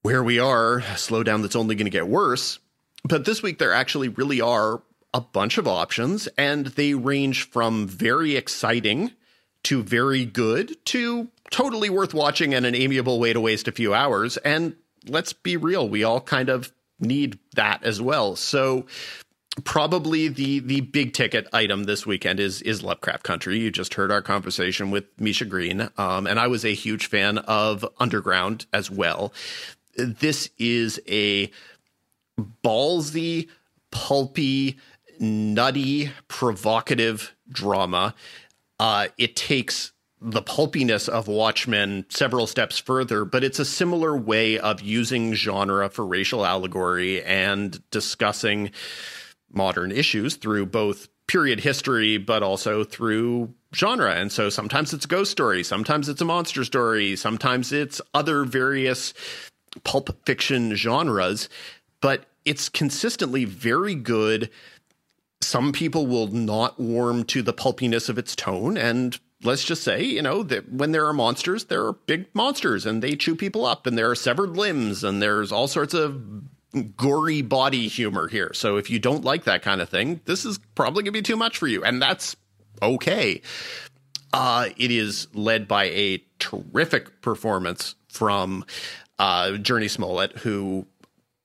[0.05, 2.59] where we are, slowdown that's only going to get worse.
[3.03, 4.83] But this week there actually really are
[5.15, 9.13] a bunch of options, and they range from very exciting
[9.63, 13.95] to very good to totally worth watching and an amiable way to waste a few
[13.95, 14.37] hours.
[14.37, 14.75] And
[15.07, 18.35] let's be real, we all kind of need that as well.
[18.35, 18.85] So
[19.63, 23.57] probably the the big ticket item this weekend is is Lovecraft Country.
[23.57, 27.37] You just heard our conversation with Misha Green, um, and I was a huge fan
[27.39, 29.33] of Underground as well.
[29.95, 31.51] This is a
[32.63, 33.49] ballsy,
[33.91, 34.77] pulpy
[35.19, 38.13] nutty, provocative drama.
[38.79, 44.57] Uh, it takes the pulpiness of Watchmen several steps further, but it's a similar way
[44.57, 48.71] of using genre for racial allegory and discussing
[49.51, 54.13] modern issues through both period history, but also through genre.
[54.15, 58.45] And so sometimes it's a ghost story, sometimes it's a monster story, sometimes it's other
[58.45, 59.13] various
[59.83, 61.49] pulp fiction genres,
[62.01, 64.49] but it's consistently very good
[65.41, 70.03] some people will not warm to the pulpiness of its tone and let's just say,
[70.03, 73.65] you know, that when there are monsters, there are big monsters and they chew people
[73.65, 76.41] up and there are severed limbs and there's all sorts of
[76.97, 78.51] gory body humor here.
[78.53, 81.21] So if you don't like that kind of thing, this is probably going to be
[81.21, 82.35] too much for you and that's
[82.81, 83.41] okay.
[84.33, 88.65] Uh, it is led by a terrific performance from
[89.19, 90.85] uh, Jurnee Smollett, who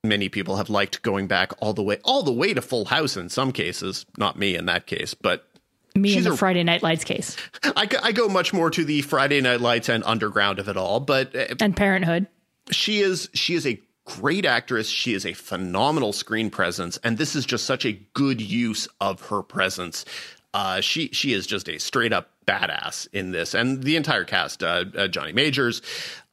[0.02, 3.16] many people have liked going back all the way all the way to Full House
[3.16, 4.06] in some cases.
[4.16, 5.46] Not me in that case, but
[5.94, 7.36] me in the a, Friday Night Lights case.
[7.64, 11.00] I, I go much more to the Friday Night Lights and Underground of it all,
[11.00, 12.26] but uh, and Parenthood.
[12.70, 14.88] She is she is a great actress.
[14.88, 19.28] She is a phenomenal screen presence, and this is just such a good use of
[19.28, 20.04] her presence.
[20.52, 24.62] Uh, she she is just a straight up badass in this, and the entire cast:
[24.62, 25.82] uh, uh, Johnny Majors,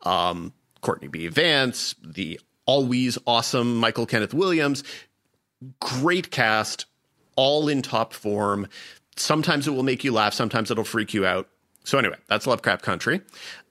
[0.03, 0.53] um,
[0.87, 1.27] Courtney B.
[1.27, 4.85] Vance, the always awesome Michael Kenneth Williams.
[5.81, 6.85] Great cast,
[7.35, 8.69] all in top form.
[9.17, 11.49] Sometimes it will make you laugh, sometimes it'll freak you out.
[11.83, 13.19] So, anyway, that's Lovecraft Country.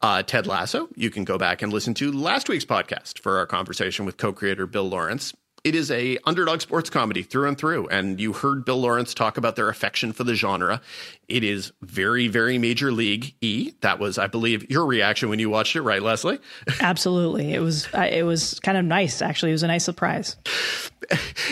[0.02, 3.46] Uh, Ted Lasso, you can go back and listen to last week's podcast for our
[3.46, 5.32] conversation with co creator Bill Lawrence
[5.66, 7.88] it is a underdog sports comedy through and through.
[7.88, 10.80] And you heard Bill Lawrence talk about their affection for the genre.
[11.26, 13.72] It is very, very major league E.
[13.80, 16.38] That was, I believe, your reaction when you watched it, right, Leslie?
[16.80, 17.52] Absolutely.
[17.52, 19.20] It was, it was kind of nice.
[19.20, 20.36] Actually, it was a nice surprise.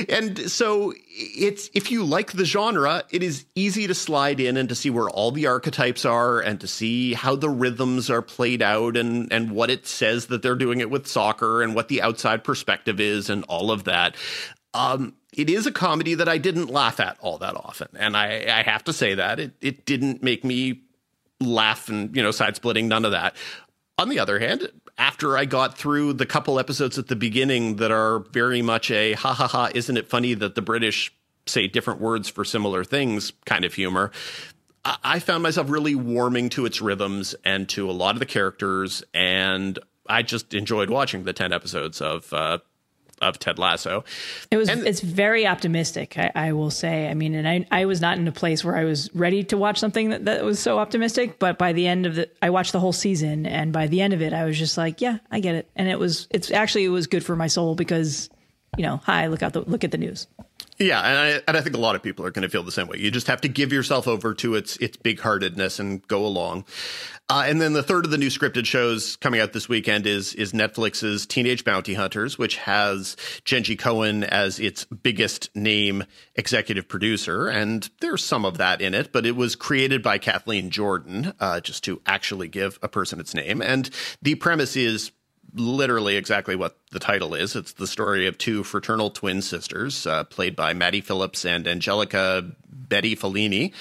[0.08, 4.68] And so it's if you like the genre, it is easy to slide in and
[4.68, 8.62] to see where all the archetypes are and to see how the rhythms are played
[8.62, 12.02] out and and what it says that they're doing it with soccer and what the
[12.02, 14.16] outside perspective is and all of that.
[14.74, 18.44] Um, it is a comedy that I didn't laugh at all that often, and I,
[18.48, 20.82] I have to say that it it didn't make me
[21.40, 23.36] laugh and you know side splitting, none of that.
[23.98, 24.68] On the other hand,
[24.98, 29.14] after I got through the couple episodes at the beginning that are very much a
[29.14, 31.12] ha ha ha, isn't it funny that the British
[31.46, 33.32] say different words for similar things?
[33.44, 34.12] kind of humor,
[34.84, 39.02] I found myself really warming to its rhythms and to a lot of the characters,
[39.14, 42.58] and I just enjoyed watching the ten episodes of uh,
[43.20, 44.04] of Ted Lasso.
[44.50, 47.08] It was and, it's very optimistic, I, I, will say.
[47.08, 49.56] I mean, and I I was not in a place where I was ready to
[49.56, 52.72] watch something that, that was so optimistic, but by the end of the I watched
[52.72, 55.40] the whole season and by the end of it I was just like, yeah, I
[55.40, 55.70] get it.
[55.76, 58.30] And it was it's actually it was good for my soul because
[58.76, 60.26] you know, hi, look out the look at the news.
[60.78, 62.72] Yeah, and I, and I think a lot of people are going to feel the
[62.72, 62.98] same way.
[62.98, 66.64] You just have to give yourself over to its its big heartedness and go along.
[67.30, 70.34] Uh, and then the third of the new scripted shows coming out this weekend is
[70.34, 76.04] is Netflix's Teenage Bounty Hunters, which has Jenji Kohan as its biggest name
[76.34, 80.70] executive producer, and there's some of that in it, but it was created by Kathleen
[80.70, 83.62] Jordan, uh, just to actually give a person its name.
[83.62, 83.88] And
[84.22, 85.12] the premise is
[85.54, 87.54] literally exactly what the title is.
[87.56, 92.54] It's the story of two fraternal twin sisters, uh, played by Maddie Phillips and Anjelica
[92.68, 93.72] Bette Fellini,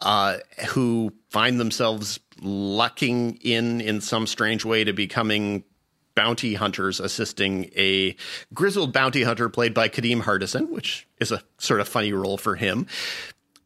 [0.00, 0.38] uh,
[0.68, 5.64] who find themselves lucking in in some strange way to becoming
[6.14, 8.14] bounty hunters assisting a
[8.52, 12.54] grizzled bounty hunter played by Kadeem Hardison, which is a sort of funny role for
[12.54, 12.86] him.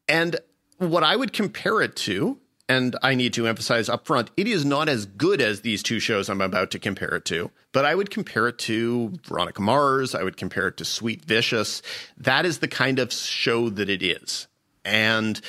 [0.08, 0.36] And
[0.78, 2.38] what I would compare it to,
[2.68, 6.00] and I need to emphasize up front, it is not as good as these two
[6.00, 10.14] shows I'm about to compare it to, but I would compare it to Veronica Mars.
[10.14, 11.82] I would compare it to Sweet Vicious.
[12.18, 14.48] That is the kind of show that it is.
[14.84, 15.40] And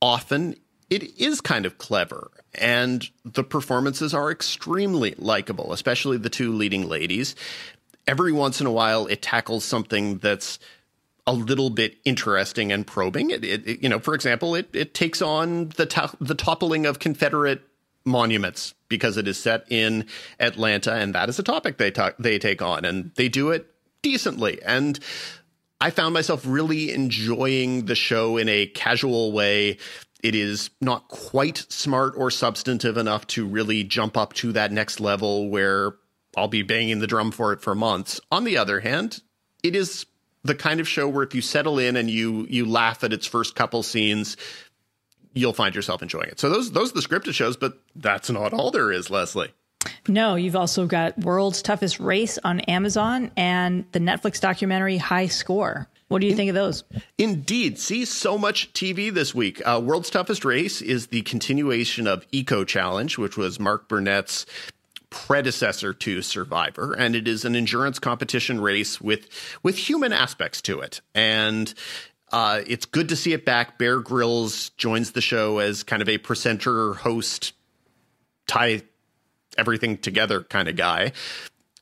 [0.00, 0.54] often
[0.90, 6.88] it is kind of clever and the performances are extremely likable, especially the two leading
[6.88, 7.34] ladies.
[8.06, 10.58] Every once in a while, it tackles something that's
[11.28, 13.30] a little bit interesting and probing.
[13.30, 16.86] It, it, it you know, for example, it it takes on the to- the toppling
[16.86, 17.60] of Confederate
[18.06, 20.06] monuments because it is set in
[20.40, 23.66] Atlanta, and that is a topic they talk they take on, and they do it
[24.00, 24.62] decently.
[24.62, 24.98] And
[25.82, 29.76] I found myself really enjoying the show in a casual way
[30.20, 34.98] it is not quite smart or substantive enough to really jump up to that next
[34.98, 35.92] level where
[36.36, 38.18] I'll be banging the drum for it for months.
[38.32, 39.22] On the other hand,
[39.62, 40.06] it is
[40.44, 43.26] the kind of show where if you settle in and you you laugh at its
[43.26, 44.36] first couple scenes,
[45.34, 46.40] you'll find yourself enjoying it.
[46.40, 49.52] So those those are the scripted shows, but that's not all there is, Leslie.
[50.06, 55.88] No, you've also got World's Toughest Race on Amazon and the Netflix documentary High Score.
[56.08, 56.84] What do you think of those?
[57.18, 57.78] Indeed.
[57.78, 59.60] See so much TV this week.
[59.64, 64.46] Uh, World's Toughest Race is the continuation of Eco Challenge, which was Mark Burnett's
[65.10, 69.28] predecessor to Survivor, and it is an endurance competition race with
[69.62, 71.00] with human aspects to it.
[71.14, 71.72] And
[72.30, 73.78] uh, it's good to see it back.
[73.78, 77.54] Bear Grylls joins the show as kind of a presenter, host,
[78.46, 78.82] tie
[79.56, 81.12] everything together kind of guy.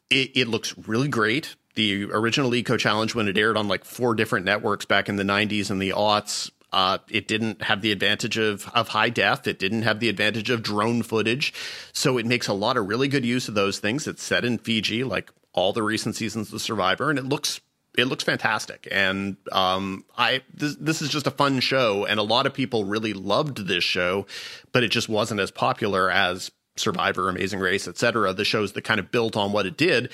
[0.08, 4.14] It, it looks really great the original Eco Challenge when it aired on like four
[4.14, 6.50] different networks back in the 90s and the aughts.
[6.72, 9.46] Uh, it didn't have the advantage of, of high def.
[9.46, 11.54] It didn't have the advantage of drone footage.
[11.92, 14.06] So it makes a lot of really good use of those things.
[14.06, 17.60] It's set in Fiji, like all the recent seasons of Survivor, and it looks
[17.96, 18.86] it looks fantastic.
[18.90, 22.84] And um, I this, this is just a fun show, and a lot of people
[22.84, 24.26] really loved this show,
[24.72, 28.32] but it just wasn't as popular as Survivor, Amazing Race, etc.
[28.34, 30.10] The shows that kind of built on what it did.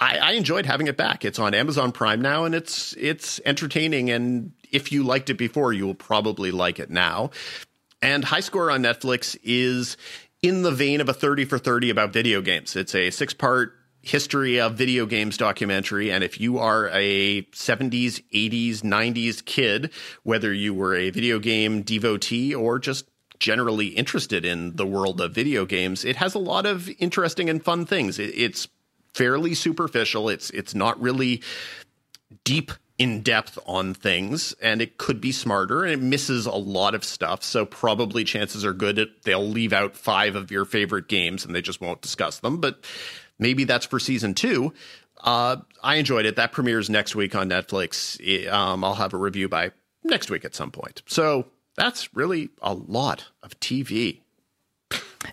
[0.00, 1.24] I, I, enjoyed having it back.
[1.24, 4.10] It's on Amazon Prime now, and it's it's entertaining.
[4.10, 7.30] And if you liked it before, you will probably like it now.
[8.02, 9.96] And High Score on Netflix is
[10.42, 12.76] in the vein of a 30 for 30 about video games.
[12.76, 13.72] It's a six part
[14.02, 16.12] history of video games documentary.
[16.12, 19.90] And if you are a 70s, 80s, 90s kid,
[20.22, 25.32] whether you were a video game devotee or just generally interested in the world of
[25.32, 28.18] video games, it has a lot of interesting and fun things.
[28.18, 28.68] It, it's
[29.14, 30.28] fairly superficial.
[30.28, 31.42] It's it's not really
[32.42, 36.94] deep in depth on things and it could be smarter and it misses a lot
[36.94, 37.42] of stuff.
[37.42, 41.54] So probably chances are good that they'll leave out five of your favorite games and
[41.54, 42.60] they just won't discuss them.
[42.60, 42.84] But
[43.38, 44.72] maybe that's for season two.
[45.22, 46.36] Uh, i enjoyed it.
[46.36, 48.20] That premieres next week on netflix.
[48.52, 49.72] Um, i'll have a review by
[50.04, 51.02] next week at some point.
[51.06, 51.46] So
[51.76, 54.20] that's really a lot of tv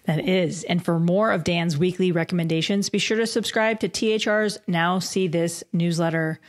[0.05, 0.63] that is.
[0.63, 5.27] And for more of Dan's weekly recommendations, be sure to subscribe to THR's Now See
[5.27, 6.39] This newsletter.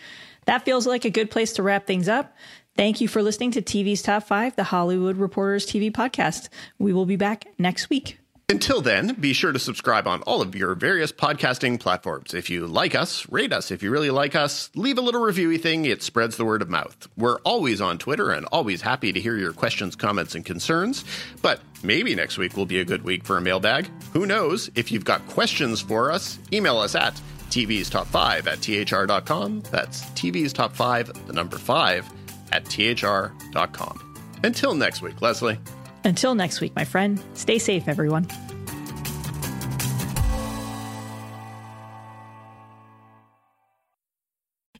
[0.46, 2.36] That feels like a good place to wrap things up.
[2.76, 6.48] Thank you for listening to TV's Top 5, the Hollywood Reporters TV podcast.
[6.78, 8.21] We will be back next week.
[8.48, 12.34] Until then, be sure to subscribe on all of your various podcasting platforms.
[12.34, 13.70] If you like us, rate us.
[13.70, 15.86] If you really like us, leave a little reviewy thing.
[15.86, 17.08] It spreads the word of mouth.
[17.16, 21.04] We're always on Twitter and always happy to hear your questions, comments, and concerns.
[21.40, 23.88] But maybe next week will be a good week for a mailbag.
[24.12, 24.70] Who knows?
[24.74, 27.18] If you've got questions for us, email us at
[27.48, 29.62] TV's Top 5 at THR.com.
[29.70, 32.10] That's TV's Top 5, the number 5,
[32.52, 34.14] at THR.com.
[34.44, 35.58] Until next week, Leslie.
[36.04, 38.26] Until next week, my friend, stay safe, everyone.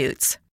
[0.00, 0.40] substitutes.